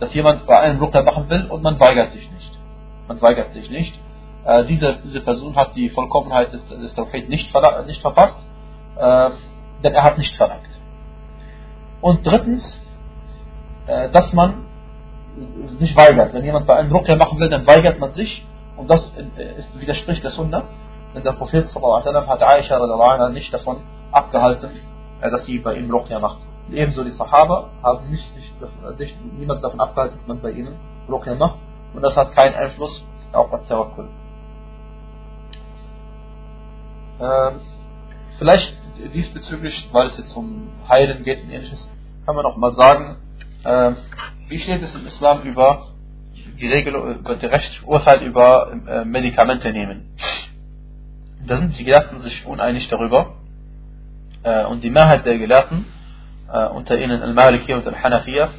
[0.00, 2.58] dass jemand bei einem Ruqya machen will und man weigert sich nicht.
[3.08, 3.98] Man weigert sich nicht
[4.44, 7.52] äh, diese, diese Person hat die Vollkommenheit des, des Tawhid nicht,
[7.86, 8.38] nicht verpasst,
[8.96, 9.30] äh,
[9.82, 10.68] denn er hat nicht verlangt.
[12.00, 12.62] Und drittens,
[13.86, 14.66] äh, dass man
[15.78, 16.32] sich weigert.
[16.32, 19.12] Wenn jemand bei einem Ruqya machen will, dann weigert man sich und das
[19.56, 20.64] ist, widerspricht der Sunna.
[21.14, 23.78] Denn der Prophet hat Aisha nicht davon
[24.10, 24.70] abgehalten,
[25.20, 26.38] äh, dass sie bei ihm Ruqya macht.
[26.72, 28.52] Ebenso die Sahaba haben nicht, nicht,
[28.98, 30.74] nicht, niemand davon abgehalten, dass man bei ihnen
[31.08, 31.58] Ruqya macht.
[31.94, 34.08] Und das hat keinen Einfluss auf das Tawakkul.
[37.20, 37.60] Ähm,
[38.38, 38.76] vielleicht
[39.14, 41.88] diesbezüglich, weil es jetzt um Heilen geht und ähnliches,
[42.26, 43.18] kann man auch mal sagen,
[43.64, 43.92] äh,
[44.48, 45.86] wie steht es im Islam über
[46.60, 50.16] die Regel, über die Rechtsurteil über äh, Medikamente nehmen?
[51.46, 53.34] Da sind die Gelehrten sich uneinig darüber.
[54.42, 55.86] Äh, und die Mehrheit der Gelehrten,
[56.52, 58.50] äh, unter ihnen Al-Maliki und Al-Hanafiya,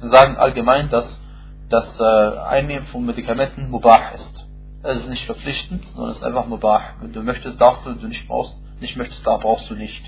[0.00, 1.20] sagen allgemein, dass
[1.68, 4.46] das äh, Einnehmen von Medikamenten mubah ist.
[4.82, 6.94] Es ist nicht verpflichtend, sondern es ist einfach mubah.
[7.00, 10.04] Wenn du möchtest, darfst du, wenn du nicht brauchst, nicht möchtest, da brauchst du nicht.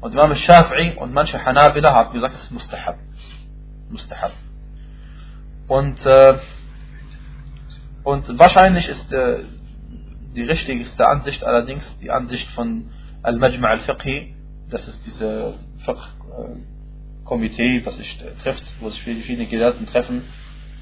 [0.00, 2.96] Und Imam Shafi'i und manche Hanabila haben gesagt, es ist mustahab.
[3.90, 4.32] Mustahab.
[5.66, 6.34] Und, äh,
[8.04, 9.44] und wahrscheinlich ist äh,
[10.34, 12.90] die richtigste Ansicht allerdings die Ansicht von
[13.22, 14.34] Al-Majma' al-Fiqhi
[14.70, 15.54] das ist diese
[17.24, 20.24] Komitee, was sich trifft, wo sich verschiedene Gelehrten treffen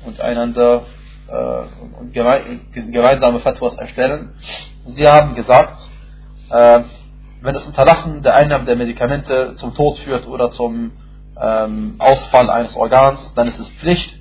[0.05, 0.85] und einander
[1.29, 4.35] äh, und gemeinsame Fatwas erstellen.
[4.87, 5.79] Sie haben gesagt,
[6.51, 6.81] äh,
[7.43, 10.93] wenn das Unterlassen der Einnahme der Medikamente zum Tod führt oder zum
[11.41, 14.19] ähm, Ausfall eines Organs, dann ist es Pflicht.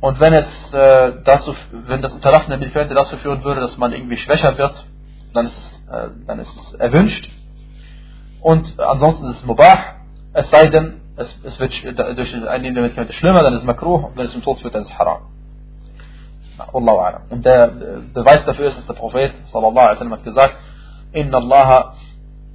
[0.00, 3.92] Und wenn es äh, dazu, wenn das Unterlassen der Medikamente dazu führen würde, dass man
[3.92, 4.86] irgendwie schwächer wird,
[5.34, 7.28] dann ist es, äh, dann ist es erwünscht.
[8.40, 9.78] Und ansonsten ist es mubah,
[10.32, 11.72] es sei denn, es, es wird
[12.16, 14.60] durch das Einnehmen der Medikamente schlimmer, dann ist es makruh, und wenn es zum Tod
[14.60, 15.22] führt, dann ist es haram.
[16.72, 17.68] Und der
[18.14, 20.56] Beweis dafür ist, dass der Prophet sallallahu alaihi wasallam hat gesagt,
[21.12, 21.94] Inna Allah,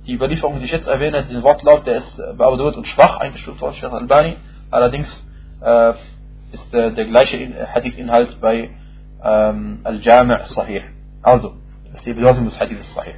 [0.06, 3.74] die Überlieferung, die ich jetzt erwähne, diesen Wortlaut, der ist beabdut und schwach, eigentlich von
[3.74, 4.36] Sheikh Albani,
[4.70, 5.08] allerdings
[5.62, 5.92] äh,
[6.52, 8.70] ist äh, der gleiche Hadith-Inhalt bei
[9.22, 10.82] ähm, Al-Jami' Sahih.
[11.22, 11.54] Also,
[11.90, 13.14] das ist die Bedeutung des Hadiths Sahih.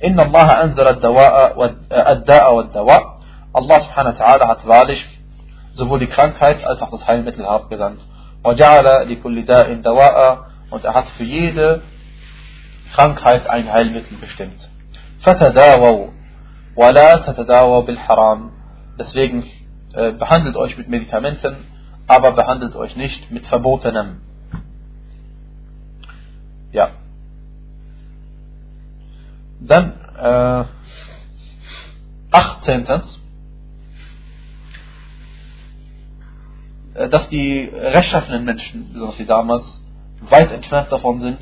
[0.00, 3.18] Inna Allah anzala ad-da'a wa ad-dawa.
[3.52, 5.04] Allah subhanahu wa ta'ala hat wahrlich
[5.72, 8.06] sowohl die Krankheit als auch das Heilmittel herabgesandt.
[8.44, 10.38] وجعل لكل داء دواء
[10.70, 11.82] und er hat für jede
[12.94, 14.68] Krankheit ein Heilmittel bestimmt.
[15.20, 16.08] فتداووا
[16.76, 18.50] ولا تتداووا بالحرام
[18.98, 19.44] deswegen
[19.92, 21.56] äh, behandelt euch mit Medikamenten
[22.06, 24.20] aber behandelt euch nicht mit Verbotenem
[26.72, 26.90] ja
[29.60, 30.64] dann äh,
[32.30, 32.86] 18.
[36.94, 39.82] Äh, dass die rechtschaffenen Menschen, besonders die damals,
[40.20, 41.38] weit entfernt davon sind,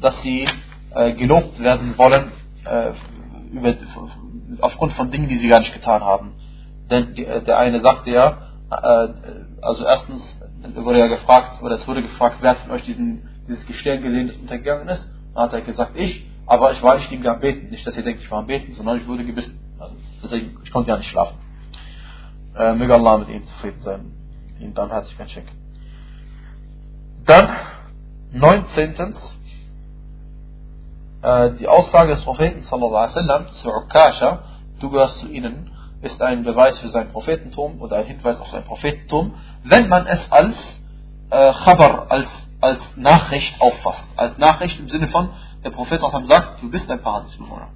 [0.00, 0.46] dass sie
[0.94, 2.32] äh, gelobt werden wollen
[2.64, 2.92] äh,
[3.52, 3.74] über,
[4.61, 6.33] aufgrund von Dingen, die sie gar nicht getan haben.
[6.89, 9.07] Denn die, äh, der eine sagte ja, äh,
[9.61, 10.39] also erstens
[10.75, 14.27] wurde ja gefragt, oder es wurde gefragt, wer hat von euch diesen, dieses Gestirn gesehen,
[14.27, 15.09] das untergegangen ist?
[15.33, 17.69] Dann hat er gesagt, ich, aber ich war nicht ihm am Beten.
[17.69, 19.59] Nicht, dass ihr denkt, ich war am Beten, sondern ich wurde gebissen.
[19.79, 21.37] Also, deswegen, ich konnte ja nicht schlafen.
[22.55, 24.11] Äh, möge Allah mit ihm zufrieden sein.
[24.59, 25.47] Ihnen dann herzlichen Dank.
[27.25, 27.49] Dann,
[28.33, 29.15] 19.
[31.21, 34.39] Äh, die Aussage des Propheten wasallam zu Ukasha,
[34.79, 38.63] du gehörst zu ihnen, ist ein Beweis für sein Prophetentum oder ein Hinweis auf sein
[38.63, 40.57] Prophetentum, wenn man es als
[41.29, 42.29] äh, Khabar, als,
[42.61, 44.07] als Nachricht auffasst.
[44.15, 45.29] Als Nachricht im Sinne von,
[45.63, 47.67] der Prophet sagt, du bist ein Paradiesbewohner.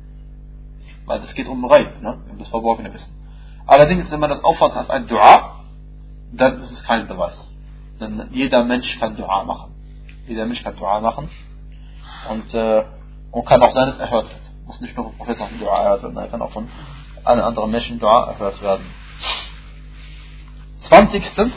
[1.06, 2.22] Weil es geht um Reib, ne?
[2.30, 3.14] um das verborgene Wissen.
[3.68, 5.60] Allerdings, wenn man das auffasst als ein Dua,
[6.32, 7.52] dann ist es kein Beweis.
[8.00, 9.74] Denn jeder Mensch kann Dua machen.
[10.28, 11.30] Jeder Mensch kann Dua machen.
[12.30, 12.86] Und, äh,
[13.34, 14.42] und kann auch sein, dass erhört wird.
[14.66, 16.70] Muss nicht nur vom Prophet sagen, Dua erhört werden, er kann auch von
[17.24, 18.86] allen anderen Menschen Dua erhört werden.
[20.82, 21.54] Zwanzigstens,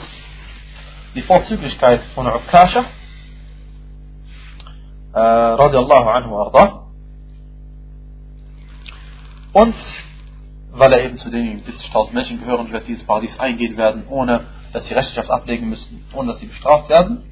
[1.14, 2.84] die Vorzüglichkeit von Ukasha,
[5.12, 6.82] äh, radiallahu anhu arda.
[9.52, 9.74] Und
[10.72, 14.46] weil er eben zu den 70.000 Menschen gehören wird, die ins Paradies eingehen werden, ohne
[14.72, 17.22] dass sie Rechenschaft ablegen müssen, ohne dass sie bestraft werden.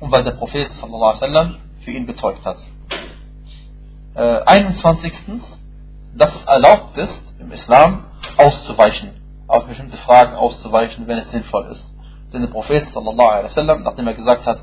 [0.00, 2.58] Und weil der Prophet sallallahu sallam, für ihn bezeugt hat.
[4.14, 5.12] Äh, 21.
[6.14, 8.04] Dass es erlaubt ist, im Islam
[8.36, 9.10] auszuweichen,
[9.46, 11.84] auf bestimmte Fragen auszuweichen, wenn es sinnvoll ist.
[12.32, 14.60] Denn der Prophet sallallahu alaihi wasallam, nachdem er gesagt hat,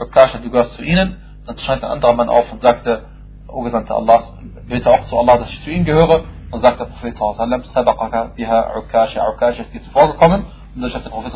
[0.00, 3.06] Ukasha, du gehörst zu ihnen, dann stand ein anderer Mann auf und sagte,
[3.48, 4.22] O Gesandter Allah,
[4.68, 6.24] bitte auch zu Allah, dass ich zu ihnen gehöre.
[6.50, 10.46] Und sagt der Prophet sallallahu biha Ukasha, Ukasha ist dir zuvor gekommen.
[10.74, 11.32] Und dadurch hat der Prophet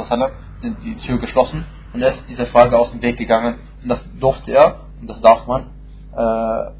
[0.62, 3.58] die Tür geschlossen und er ist dieser Frage aus dem Weg gegangen.
[3.82, 5.70] Und das durfte er und das darf man.
[6.16, 6.70] Äh,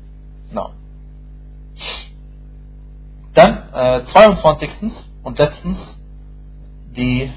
[0.53, 0.71] no.
[3.35, 4.71] Dann äh, 22.
[5.23, 6.01] und letztens
[6.97, 7.33] die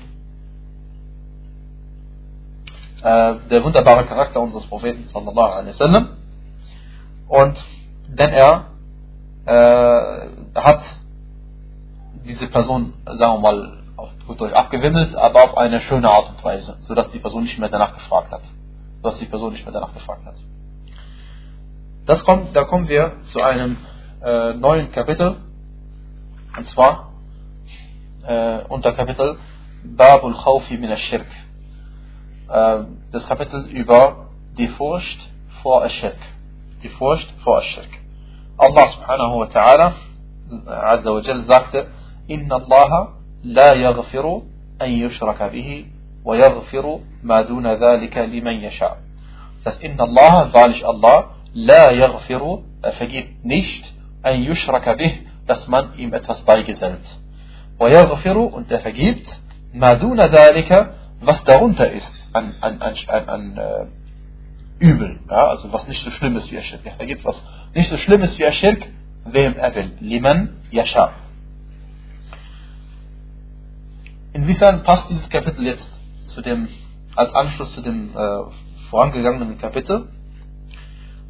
[3.04, 6.10] äh, der wunderbare Charakter unseres Propheten sallallahu alaihi wasallam
[7.28, 7.58] und
[8.08, 8.66] denn er
[9.46, 10.84] äh, hat
[12.26, 16.44] diese Person, sagen wir mal, auf gut Deutsch abgewimmelt, aber auf eine schöne Art und
[16.44, 18.42] Weise, sodass die Person nicht mehr danach gefragt hat.
[19.02, 20.36] Sodass die Person nicht mehr danach gefragt hat.
[22.06, 23.78] Das kommt, da kommen wir zu einem
[24.24, 25.38] äh, neuen Kapitel,
[26.58, 27.12] und zwar
[28.28, 29.38] äh, unter Kapitel
[29.84, 31.28] Babul Khawfi min al-Shirk.
[32.50, 32.78] Äh,
[33.12, 35.20] das Kapitel über die Furcht
[35.62, 36.18] vor al-Shirk.
[36.84, 37.90] Die Furcht vor al-Shirk.
[38.58, 39.94] Allah subhanahu wa ta'ala
[40.68, 41.88] Azza wa Jal sagte,
[42.28, 44.42] Inna Allah لا يغفر
[44.82, 45.86] أن يشرك به
[46.26, 48.98] ويغفر ما دون ذلك لمن يشاء.
[49.64, 55.98] Das Inna Allah, wahrlich Allah, la yaghfiru, er vergibt nicht, ein yushraka bih, dass man
[55.98, 57.06] ihm etwas beigesellt.
[57.78, 59.28] Wa yaghfiru, und er vergibt,
[59.74, 63.86] ma duna dhalika, was darunter ist, an, an, an, an, äh,
[64.80, 66.82] Übel, ja, also was nicht so schlimm ist wie er Schirk.
[66.84, 67.40] Er vergibt was
[67.76, 68.88] nicht so schlimm ist wie er Schirk,
[69.26, 69.92] wem er will.
[70.00, 71.12] Liman yasha.
[74.34, 75.90] inwiefern passt dieses Kapitel jetzt
[76.28, 76.68] zu dem,
[77.16, 78.44] als Anschluss zu dem äh,
[78.90, 80.10] vorangegangenen Kapitel?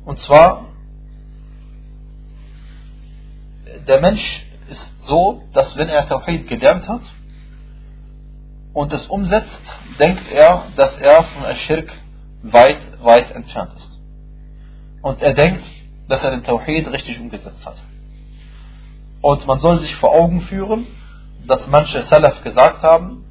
[0.05, 0.65] Und zwar,
[3.87, 7.01] der Mensch ist so, dass wenn er Tawhid gelernt hat
[8.73, 9.61] und es umsetzt,
[9.99, 11.91] denkt er, dass er von Ashirk
[12.43, 14.01] weit, weit entfernt ist.
[15.01, 15.63] Und er denkt,
[16.07, 17.77] dass er den Tawhid richtig umgesetzt hat.
[19.21, 20.87] Und man soll sich vor Augen führen,
[21.45, 23.23] dass manche Salaf gesagt haben,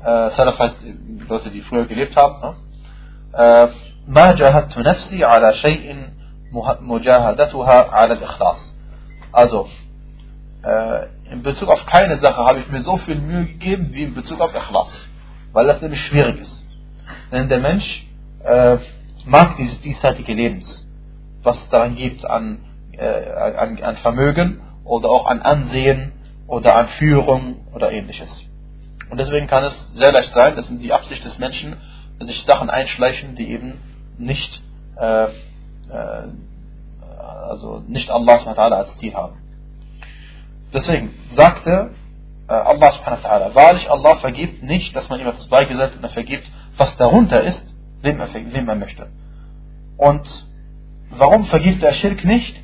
[0.00, 0.78] äh, Salaf heißt
[1.28, 2.56] Leute, die früher gelebt haben, ne?
[3.32, 6.09] äh, ما جاهدت نفسي على شيء
[6.81, 8.75] مجاهدتها على الإخلاص.
[9.31, 9.67] Also,
[10.63, 14.13] äh, in Bezug auf keine Sache habe ich mir so viel Mühe gegeben wie in
[14.13, 15.07] Bezug auf Ikhlas.
[15.53, 16.65] Weil das nämlich schwierig ist.
[17.31, 18.05] Denn der Mensch
[18.43, 18.77] äh,
[19.25, 20.87] mag dieses diesseitige Lebens,
[21.43, 22.59] was es daran gibt an,
[22.91, 26.13] äh, an, an Vermögen oder auch an Ansehen
[26.47, 28.49] oder an Führung oder ähnliches.
[29.09, 31.77] Und deswegen kann es sehr leicht sein, dass in die Absicht des Menschen
[32.19, 33.79] sich Sachen einschleichen, die eben
[34.18, 34.62] nicht,
[34.96, 35.28] äh, äh,
[37.48, 39.36] also nicht Allah als Ziel haben.
[40.72, 41.90] Deswegen sagte
[42.48, 46.50] äh, Allah subhanahu wahrlich Allah vergibt nicht, dass man ihm etwas beigesetzt und er vergibt,
[46.76, 47.64] was darunter ist,
[48.02, 49.08] wem er, wem er möchte.
[49.96, 50.46] Und
[51.10, 52.60] warum vergibt er Schirk nicht?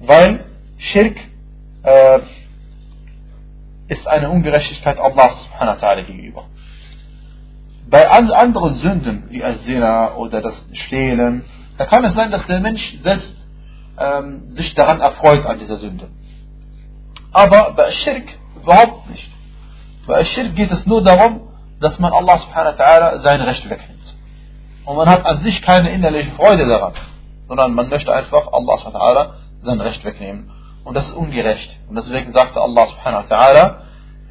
[0.00, 0.44] Weil
[0.78, 1.18] Schirk
[1.82, 2.20] äh,
[3.88, 6.44] ist eine Ungerechtigkeit Allah subhanahu gegenüber.
[7.88, 11.44] Bei anderen Sünden, wie Azina oder das Stehlen,
[11.78, 13.34] da kann es sein, dass der Mensch selbst
[13.98, 16.08] ähm, sich daran erfreut an dieser Sünde.
[17.32, 18.24] Aber bei Schirk
[18.56, 19.30] überhaupt nicht.
[20.06, 21.48] Bei Schirk geht es nur darum,
[21.80, 24.16] dass man Allah subhanahu wa ta'ala sein Recht wegnimmt.
[24.84, 26.94] Und man hat an sich keine innerliche Freude daran,
[27.48, 29.30] sondern man möchte einfach Allah subhanahu wa ta'ala
[29.62, 30.50] sein Recht wegnehmen.
[30.84, 31.76] Und das ist ungerecht.
[31.88, 33.80] Und deswegen sagte Allah subhanahu wa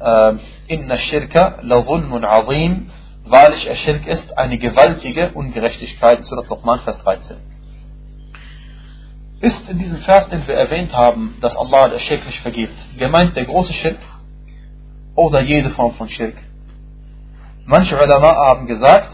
[0.00, 2.90] ta'ala, shirka la dhulmun azim,
[3.26, 7.36] wahrlich er Schirk ist eine gewaltige Ungerechtigkeit, Surat Luqman, Vers 13
[9.40, 13.36] ist in diesem Vers, den wir erwähnt haben, dass Allah der Schirk nicht vergibt, gemeint
[13.36, 13.98] der große Schirk
[15.14, 16.36] oder jede Form von Schirk?
[17.64, 19.10] Manche Ulama haben gesagt,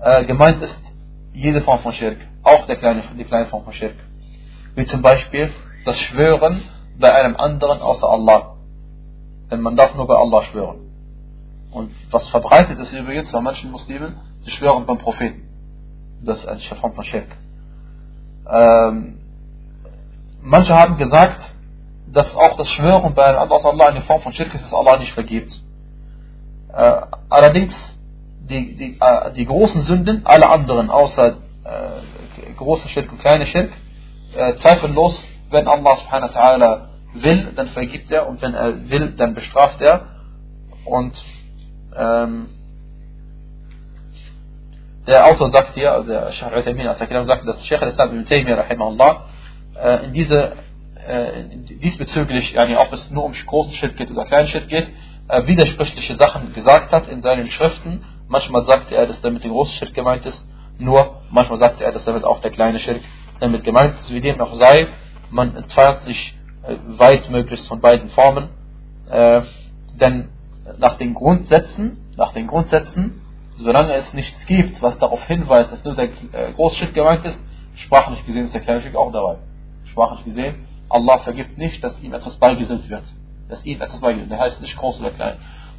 [0.00, 0.82] äh, gemeint ist
[1.32, 3.96] jede Form von Schirk, auch der kleine, die kleine Form von Schirk.
[4.74, 5.50] Wie zum Beispiel
[5.84, 6.62] das Schwören
[6.98, 8.56] bei einem anderen außer Allah.
[9.50, 10.93] Denn man darf nur bei Allah schwören.
[11.74, 15.42] Und was verbreitet ist übrigens bei manchen Muslimen, sie schwören beim Propheten.
[16.22, 17.28] Das ist eine Form von Schirk.
[18.50, 19.18] Ähm,
[20.46, 21.40] Manche haben gesagt,
[22.06, 25.58] dass auch das Schwören bei Allah eine Form von Schirk ist, dass Allah nicht vergibt.
[26.70, 27.74] Äh, allerdings,
[28.40, 33.70] die, die, äh, die großen Sünden, alle anderen außer äh, große Schirk und kleine Schirk,
[34.36, 39.14] äh, zweifellos, wenn Allah subhanahu wa ta'ala will, dann vergibt er und wenn er will,
[39.16, 40.08] dann bestraft er.
[40.84, 41.24] Und
[41.96, 42.46] ähm,
[45.06, 49.24] der Autor sagt hier, der Sheikh Uthaymin sagt, dass Sheikh al-Islam ibn Taymiyyah rahimahullah
[49.74, 50.52] äh, in diese,
[51.06, 51.44] äh,
[51.82, 54.88] diesbezüglich, yani ob es nur um großen Schritt geht oder kleinen Schritt geht,
[55.28, 58.02] äh, widersprüchliche Sachen gesagt hat in seinen Schriften.
[58.28, 60.42] Manchmal sagte er, dass damit der große Schritt gemeint ist,
[60.78, 63.02] nur manchmal sagte er, dass damit auch der kleine Schritt
[63.40, 64.12] damit gemeint ist.
[64.12, 64.88] Wie dem auch sei,
[65.30, 68.48] man entfernt sich äh, weit möglichst von beiden Formen,
[70.00, 70.30] denn
[70.78, 73.20] nach den Grundsätzen, nach den Grundsätzen,
[73.58, 77.38] solange es nichts gibt, was darauf hinweist, dass nur der äh, große Schritt gemeint ist,
[77.76, 79.36] sprachlich gesehen ist der kleine Schritt auch dabei
[79.94, 83.04] sprachlich gesehen, Allah vergibt nicht, dass ihm etwas beigesetzt wird.
[83.48, 84.40] Dass ihm etwas beigesetzt wird.
[84.40, 85.36] Der heißt nicht groß oder klein.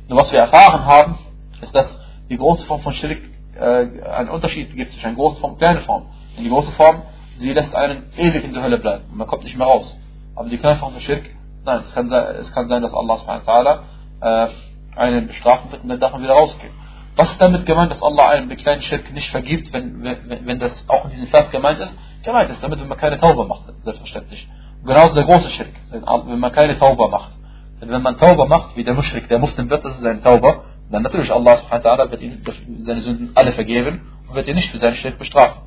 [0.08, 1.18] Nur was wir erfahren haben,
[1.62, 3.20] ist, dass die große Form von Schirk
[3.60, 6.04] äh, einen Unterschied gibt zwischen einer großen Form und kleinen Form.
[6.38, 7.02] In die große Form,
[7.40, 9.04] sie lässt einen ewig in der Hölle bleiben.
[9.12, 10.00] Und man kommt nicht mehr raus.
[10.36, 11.24] Aber die kleine Form von Schirk,
[11.66, 13.80] nein, es kann, sein, es kann sein, dass Allah subhanahu
[14.22, 14.48] äh,
[14.96, 16.74] einen bestrafen wird und dann darf man wieder rausgehen.
[17.16, 20.84] Was ist damit gemeint, dass Allah einen kleinen Schirk nicht vergibt, wenn, wenn, wenn das
[20.90, 21.96] auch in diesem Vers gemeint ist?
[22.26, 24.50] gemeint ist damit, wenn man keine Tauber macht, selbstverständlich.
[24.84, 27.32] Genauso der große Schritt, wenn man keine Tauber macht.
[27.80, 30.66] Denn wenn man Tauber macht, wie der Muschrik, der Muslim wird, das ist ein Tauber,
[30.92, 32.44] dann natürlich Allah subhanahu wird ihm
[32.80, 35.62] seine Sünden alle vergeben und wird ihn nicht für seinen Schritt bestrafen.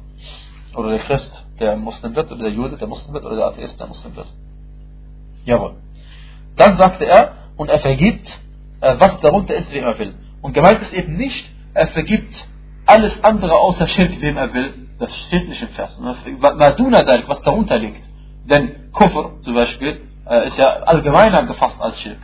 [0.74, 3.80] Oder der Christ, der Muslim wird, oder der Jude, der Muslim wird, oder der Atheist,
[3.80, 4.28] der Muslim wird.
[5.44, 5.76] Jawohl.
[6.56, 8.28] Dann sagte er, und er vergibt,
[8.80, 10.14] was darunter ist, wem er will.
[10.42, 12.46] Und gemeint ist eben nicht, er vergibt
[12.86, 15.98] alles andere außer Schirk, wem er will, das steht nicht im Vers.
[16.00, 18.02] Was darunter liegt.
[18.44, 22.18] Denn Kufr zum Beispiel äh, ist ja allgemeiner gefasst als Schirk.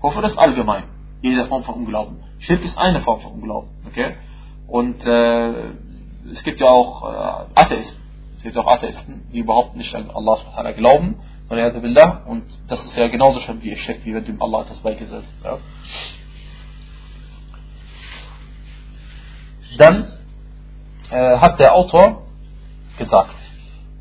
[0.00, 0.84] Kufr ist allgemein.
[1.22, 2.22] Jede Form von Unglauben.
[2.38, 3.70] Schirk ist eine Form von Unglauben.
[3.86, 4.16] Okay?
[4.66, 5.52] Und äh,
[6.30, 8.00] es gibt ja auch äh, Atheisten.
[8.38, 11.16] Es gibt auch Atheisten, die überhaupt nicht an Allah subhanahu glauben.
[11.50, 15.34] Und das ist ja genauso schon wie Schirk, wie wenn dem Allah etwas beigesetzt.
[15.44, 15.58] Ja?
[19.78, 20.12] dann
[21.10, 22.22] äh, hat der Autor
[22.98, 23.34] gesagt,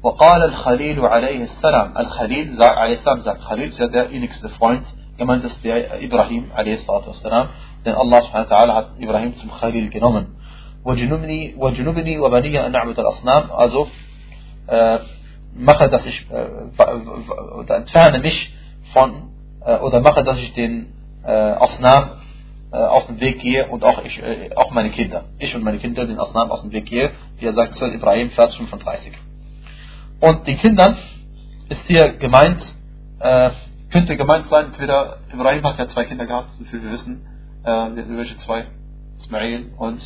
[0.02, 4.84] وقال الخليل عليه السلام الخليل عليه السلام sagt Khalil ist ja der innigste Freund
[5.18, 7.48] gemeint ist der Ibrahim عليه الصلاة والسلام
[7.86, 10.28] denn Allah subhanahu wa ta'ala hat Ibrahim zum Khalil genommen
[10.86, 13.88] وجنبني وجنبني وبني أن نعبد الأصنام also
[14.68, 15.00] äh,
[15.60, 16.84] mache dass ich äh,
[17.54, 18.54] oder entferne mich
[18.94, 19.30] von
[19.66, 20.94] äh, oder mache dass ich den
[21.24, 22.12] äh, Asnam
[22.72, 25.26] äh, aus dem Weg gehe und auch ich, äh, auch meine Kinder.
[25.38, 28.30] Ich und meine Kinder den Asnam aus dem Weg gehe, wie er sagt, Surah Ibrahim,
[28.32, 29.14] Vers 35.
[30.20, 30.98] Und den Kindern
[31.70, 32.64] ist hier gemeint,
[33.20, 33.52] äh,
[33.92, 37.26] könnte gemeint sein, entweder Ibrahim hat ja zwei Kinder gehabt, so viel wir wissen,
[37.64, 38.68] welche zwei?
[39.18, 40.00] Ismail und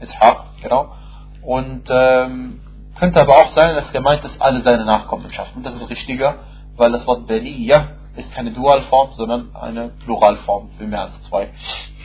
[0.00, 0.94] Ishaq, genau.
[1.42, 2.60] Und ähm,
[2.98, 5.56] könnte aber auch sein, dass gemeint ist, alle seine Nachkommenschaft.
[5.56, 6.36] Und das ist richtiger,
[6.76, 11.50] weil das Wort Beniya ist keine Dualform, sondern eine Pluralform für mehr als zwei.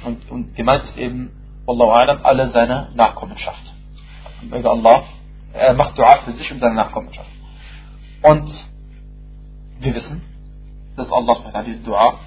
[0.06, 1.32] Und, und gemeint ist eben,
[1.66, 3.74] Wallahu alam, alle seine Nachkommenschaft.
[4.42, 5.04] Möge Allah,
[5.54, 7.30] er macht Dua für sich und seine Nachkommenschaft.
[8.22, 8.50] Und
[9.80, 10.22] wir wissen,
[10.96, 11.36] dass Allah
[11.66, 12.20] diese Dua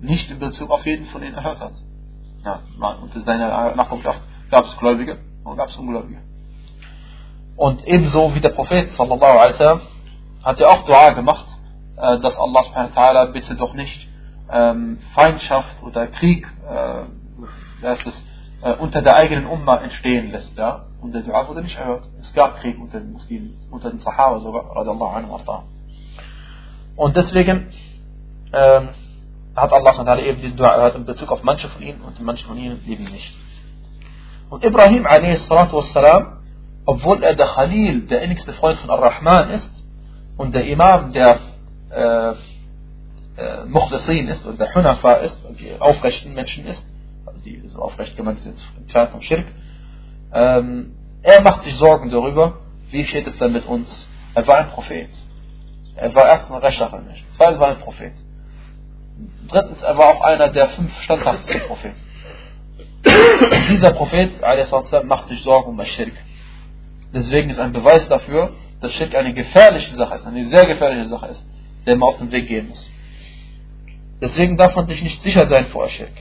[0.00, 1.72] nicht in Bezug auf jeden von ihnen erhört hat.
[2.44, 2.60] Ja,
[3.02, 4.20] unter seiner Nachkommenschaft
[4.50, 6.22] gab es Gläubige und gab es Ungläubige.
[7.58, 9.80] Und ebenso wie der Prophet sallallahu alaihi wasallam
[10.42, 11.46] hat er auch Dua gemacht
[12.00, 14.08] äh, dass Allah subhanahu wa ta'ala bitte doch nicht
[14.50, 17.02] ähm, Feindschaft oder Krieg äh,
[18.62, 20.56] äh, unter der eigenen Umma entstehen lässt.
[20.56, 20.84] Ja?
[21.00, 22.04] Und der Dua wurde nicht erhört.
[22.20, 25.38] Es gab Krieg unter den Muslimen, unter den Sahaba sogar, anhu
[26.96, 27.70] Und deswegen
[28.52, 28.88] ähm,
[29.56, 32.46] hat Allah subhanahu eben diesen Dua erhört in Bezug auf manche von ihnen und manche
[32.46, 33.34] von ihnen eben nicht.
[34.50, 35.48] Und Ibrahim a.s.,
[36.88, 39.70] obwohl er der Khalil, der innigste Freund von Ar-Rahman ist,
[40.38, 41.38] und der Imam der
[41.90, 42.30] äh,
[43.36, 46.82] äh, Mukhlisin ist und der Hunafa ist und die aufrechten Menschen ist,
[47.26, 49.44] also die so aufrecht gemeint sind, entfernt vom Schirk,
[50.32, 52.54] ähm, er macht sich Sorgen darüber,
[52.90, 54.08] wie steht es denn mit uns?
[54.34, 55.10] Er war ein Prophet.
[55.94, 57.22] Er war erstens ein rechtschaffener Mensch.
[57.36, 58.14] Zweitens war er ein Prophet.
[59.46, 62.00] Drittens, er war auch einer der fünf standhaftesten Propheten.
[63.68, 64.40] Dieser Prophet,
[65.04, 66.14] macht sich Sorgen um das Schirk.
[67.12, 68.50] Deswegen ist ein Beweis dafür,
[68.80, 71.44] dass Schirk eine gefährliche Sache ist, eine sehr gefährliche Sache ist
[71.88, 72.88] der man aus dem Weg gehen muss.
[74.20, 76.12] Deswegen darf man sich nicht sicher sein vor Schirk.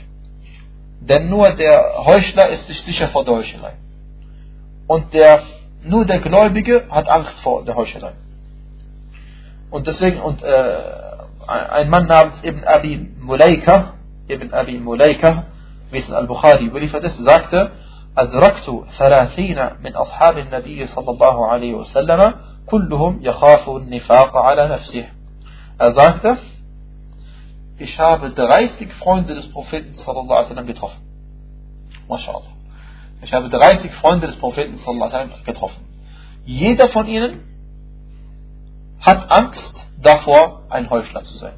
[1.01, 3.73] Denn nur der Heuchler ist sich sicher vor der Heuchelei.
[4.87, 5.43] Und der,
[5.83, 8.13] nur der Gläubige hat Angst vor der Heuchelei.
[9.69, 10.77] Und deswegen, und äh,
[11.47, 13.93] ein Mann namens Ibn Abi Mulaika,
[14.29, 15.45] Ibn Abi Mulaika,
[15.91, 17.71] wie es in Al-Bukhari überliefert ist, sagte,
[18.18, 22.34] أدركت ثلاثين من أصحاب النبي صلى الله عليه وسلم
[22.66, 25.06] كلهم يخاف النفاق على نفسه
[25.78, 26.38] Er sagte,
[27.78, 31.00] ich habe 30 Freunde des Propheten sallallahu alaihi wasallam getroffen.
[32.08, 32.52] MashaAllah.
[33.22, 35.82] Ich habe 30 Freunde des Propheten sallallahu alaihi wasallam getroffen.
[36.44, 37.40] Jeder von ihnen
[39.00, 41.54] hat Angst davor, ein Heuchler zu sein.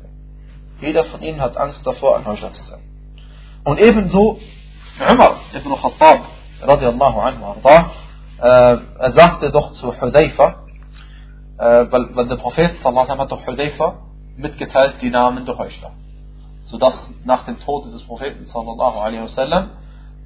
[0.81, 2.81] Jeder von ihnen hat Angst davor, ein Heuchler zu sein.
[3.65, 4.39] Und ebenso
[5.11, 6.21] Umar ibn Khattab
[6.62, 7.92] radiallahu anhu arda,
[8.42, 10.64] äh, er sagte doch zu Hudayfa,
[11.58, 14.00] äh, weil, weil der Prophet sallallahu hat doch Hudayfa
[14.38, 15.92] mitgeteilt die Namen der Heuchler.
[16.66, 19.72] Sodass nach dem Tod des Propheten sallallahu alaihi wasallam,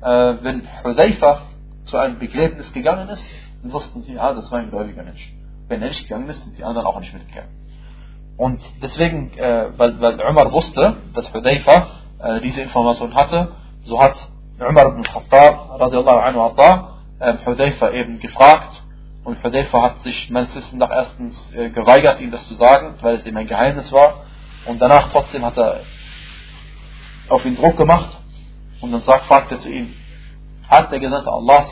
[0.02, 1.42] äh, wenn Hudayfa
[1.86, 3.24] zu einem Begräbnis gegangen ist,
[3.62, 5.34] dann wussten sie, ja, das war ein gläubiger Mensch.
[5.68, 7.50] Wenn er nicht gegangen ist, sind die anderen auch nicht mitgegangen.
[8.38, 11.88] Und deswegen, weil, weil Umar wusste, dass Hudayfa
[12.42, 13.52] diese Information hatte,
[13.84, 14.16] so hat
[14.64, 16.88] Umar ibn Khattab radiallahu anhu
[17.20, 18.84] äh, Hudayfa eben gefragt,
[19.24, 23.16] und Hudayfa hat sich meines Wissens nach erstens äh, geweigert, ihm das zu sagen, weil
[23.16, 24.26] es ihm ein Geheimnis war.
[24.66, 25.82] Und danach trotzdem hat er
[27.30, 28.10] auf ihn Druck gemacht.
[28.82, 29.94] Und dann sagt, fragt er zu ihm,
[30.68, 31.70] hat der Gesandte Allahs,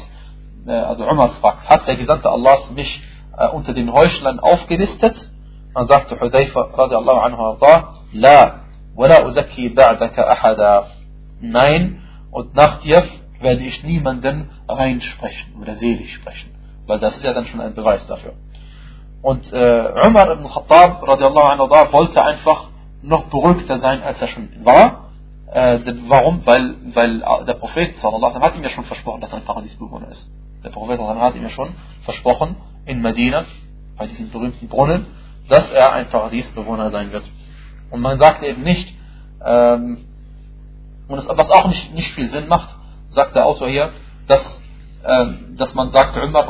[0.66, 3.04] äh, also Umar fragt, hat der Gesandte Allahs mich
[3.38, 5.30] äh, unter den Heuchlern aufgelistet?
[5.74, 7.58] Dann sagte Hudayfa, radiallahu anhu,
[8.14, 8.62] La,
[8.96, 10.88] wala uzaki ba'daka ahada.
[11.42, 12.01] Nein,
[12.32, 13.04] und nach dir
[13.40, 16.52] werde ich niemanden reinsprechen oder selig sprechen.
[16.88, 18.34] Weil das ist ja dann schon ein Beweis dafür.
[19.22, 22.70] Und äh, Umar ibn Khattab radiallahu anhu wollte einfach
[23.04, 25.12] noch beruhigter sein, als er schon war.
[25.52, 26.46] Äh, warum?
[26.46, 30.30] Weil, weil der Prophet sallallahu hat ihm ja schon versprochen, dass er ein Paradiesbewohner ist.
[30.64, 31.70] Der Prophet hat ihm ja schon
[32.04, 32.56] versprochen
[32.86, 33.46] in Medina,
[33.98, 35.06] bei diesem berühmten Brunnen,
[35.50, 37.30] dass er ein Paradiesbewohner sein wird.
[37.92, 38.96] Und man sagt eben nicht,
[39.46, 40.06] ähm,
[41.12, 42.70] und es, was auch nicht, nicht viel Sinn macht,
[43.10, 43.92] sagt der Autor hier,
[44.28, 44.62] dass
[45.04, 46.48] ähm, dass man sagt, Umar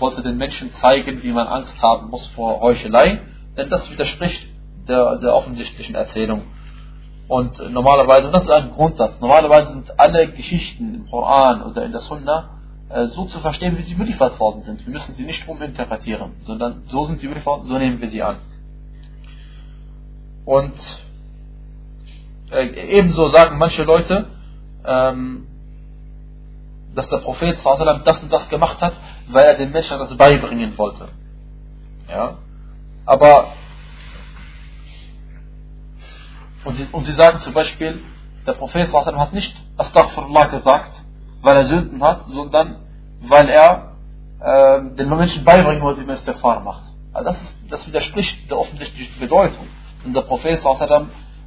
[0.00, 3.22] wollte den Menschen zeigen, wie man Angst haben muss vor Heuchelei,
[3.56, 4.46] denn das widerspricht
[4.86, 6.42] der, der offensichtlichen Erzählung.
[7.28, 11.92] Und normalerweise, und das ist ein Grundsatz, normalerweise sind alle Geschichten im Koran oder in
[11.92, 12.50] der Sunna,
[12.90, 14.84] äh, so zu verstehen, wie sie überliefert worden sind.
[14.86, 18.36] Wir müssen sie nicht uminterpretieren, sondern so sind sie überliefert, so nehmen wir sie an.
[20.44, 20.74] Und
[22.54, 24.26] äh, ebenso sagen manche Leute,
[24.84, 25.46] ähm,
[26.94, 27.58] dass der Prophet
[28.04, 28.94] das und das gemacht hat,
[29.28, 31.08] weil er den Menschen das beibringen wollte.
[32.08, 32.38] Ja?
[33.06, 33.52] Aber
[36.64, 38.00] und sie, und sie sagen zum Beispiel,
[38.46, 40.92] der Prophet hat nicht Astaghfirullah gesagt,
[41.42, 42.76] weil er Sünden hat, sondern
[43.20, 43.96] weil er
[44.40, 46.84] äh, den Menschen beibringen wollte, wie man Istighfar macht.
[47.12, 49.66] Also das, das widerspricht der offensichtlichen Bedeutung.
[50.04, 50.60] Und der Prophet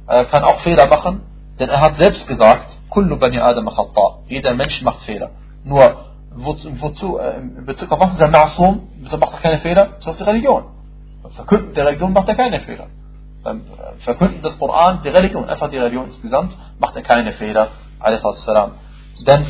[0.08, 1.22] äh, kann auch Fehler machen,
[1.58, 3.68] denn er hat selbst gesagt, Kullu bani Adam.
[4.26, 5.30] Jeder Mensch macht Fehler.
[5.64, 6.04] Nur,
[6.34, 8.80] wozu, wozu äh, in Bezug auf was ist er Ma'asum?
[8.98, 9.98] Wieso macht er keine Fehler?
[9.98, 10.64] Ist die Religion.
[11.22, 12.86] Beim Verkünden der Religion macht er keine Fehler.
[13.42, 17.68] Beim äh, Verkünden des Koran, die Religion, einfach die Religion insgesamt, macht er keine Fehler.
[19.26, 19.46] Denn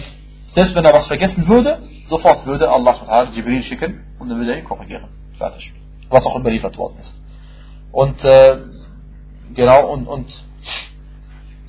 [0.55, 1.79] selbst wenn er was vergessen würde,
[2.09, 5.09] sofort würde Allah Jibril schicken und dann würde er ihn korrigieren.
[5.37, 5.73] Fertig.
[6.09, 7.21] Was auch überliefert worden ist.
[7.93, 8.57] Und äh,
[9.55, 10.27] genau, und, und,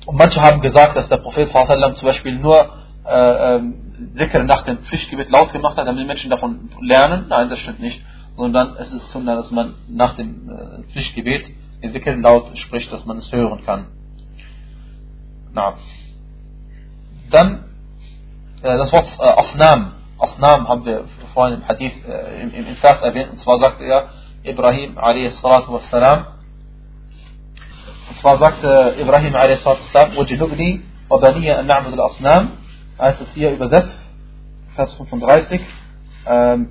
[0.06, 2.72] und manche haben gesagt, dass der Prophet zum Beispiel nur
[3.06, 7.26] äh, äh, nach dem Pflichtgebet laut gemacht hat, damit die Menschen davon lernen.
[7.28, 8.02] Nein, das stimmt nicht.
[8.36, 11.50] Sondern es ist so, dass man nach dem äh, Pflichtgebet
[11.82, 13.86] den Dhikr laut spricht, dass man es hören kann.
[15.52, 15.74] Na.
[17.30, 17.64] Dann
[18.62, 19.92] äh, das Wort äh, Asnam.
[20.18, 23.30] Asnam haben wir vorhin im Hadith, äh, im, im Vers erwähnt.
[23.32, 24.08] Und zwar sagte er,
[24.42, 25.42] Ibrahim a.s
[28.19, 29.65] Und zwar sagte Ibrahim a.s.
[29.65, 32.47] وَجِنُبْنِي وَبَنِيَ أَنْ نَعْبُدُ الْأَصْنَامِ
[32.99, 33.97] heißt es hier übersetzt,
[34.75, 35.61] Vers 35,
[36.27, 36.69] ähm,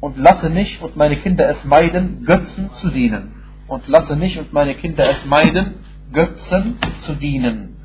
[0.00, 3.34] und lasse mich und meine Kinder es meiden, Götzen zu dienen.
[3.68, 7.76] Und lasse mich und meine Kinder es meiden, Götzen zu dienen.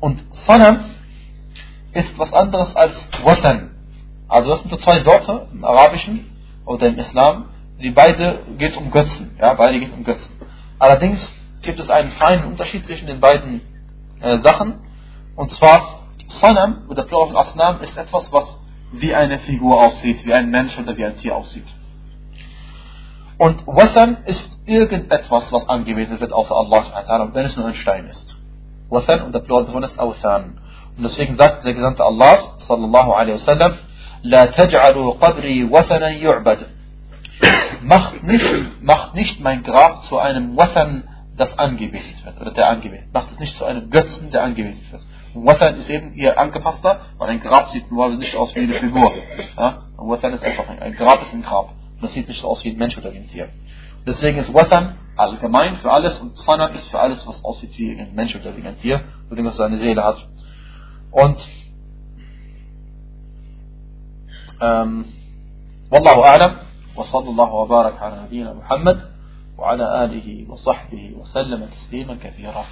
[0.00, 0.84] Und Sanam
[1.92, 3.70] ist was anderes als Watan.
[4.28, 6.26] Also das sind so zwei Wörter im Arabischen
[6.64, 7.46] oder im Islam,
[7.80, 9.36] die beide geht um Götzen.
[9.38, 10.34] Ja, beide geht um Götzen.
[10.78, 11.20] Allerdings
[11.61, 13.61] gibt es einen feinen Unterschied zwischen den beiden
[14.21, 14.75] äh, Sachen.
[15.35, 18.57] Und zwar, Sonam der Plural von Asnam ist etwas, was
[18.93, 21.67] wie eine Figur aussieht, wie ein Mensch oder wie ein Tier aussieht.
[23.37, 27.75] Und Watham ist irgendetwas, was angewiesen wird, außer Allah subhanahu wa wenn es nur ein
[27.75, 28.35] Stein ist.
[28.89, 30.59] Watham und der Plural davon ist Awthan.
[30.97, 32.37] Und deswegen sagt der Gesandte Allah
[32.67, 33.73] sallallahu alaihi wasallam,
[34.23, 36.67] La taj'alu qadri wathanan yu'bad.
[37.81, 41.07] Macht nicht, macht nicht mein Grab zu einem Wathan,
[41.37, 43.13] das angebetet wird oder der angebetet.
[43.13, 45.01] Macht es nicht zu einem Götzen, der angebetet wird.
[45.33, 48.73] Und Watan ist eben ihr angepasster, weil ein Grab sieht normalerweise nicht aus wie eine
[48.73, 49.11] Figur.
[49.57, 49.83] Ja?
[49.97, 51.69] Und Watan ist einfach ein, ein Grab ist ein Grab.
[51.69, 53.49] Und das sieht nicht so aus wie ein Mensch oder wie ein Tier.
[54.05, 58.13] Deswegen ist Watan allgemein für alles und Zanat ist für alles, was aussieht wie ein
[58.15, 60.27] Mensch oder wie ein Tier, oder was seine Seele hat.
[61.11, 61.37] Und
[64.59, 65.05] ähm,
[65.89, 66.55] Wallahu A'lam
[66.95, 69.11] wa sallallahu wa barak ala nabiyyina Muhammad
[69.61, 72.65] وعلى آله وصحبه وسلم تسليما كثيرا.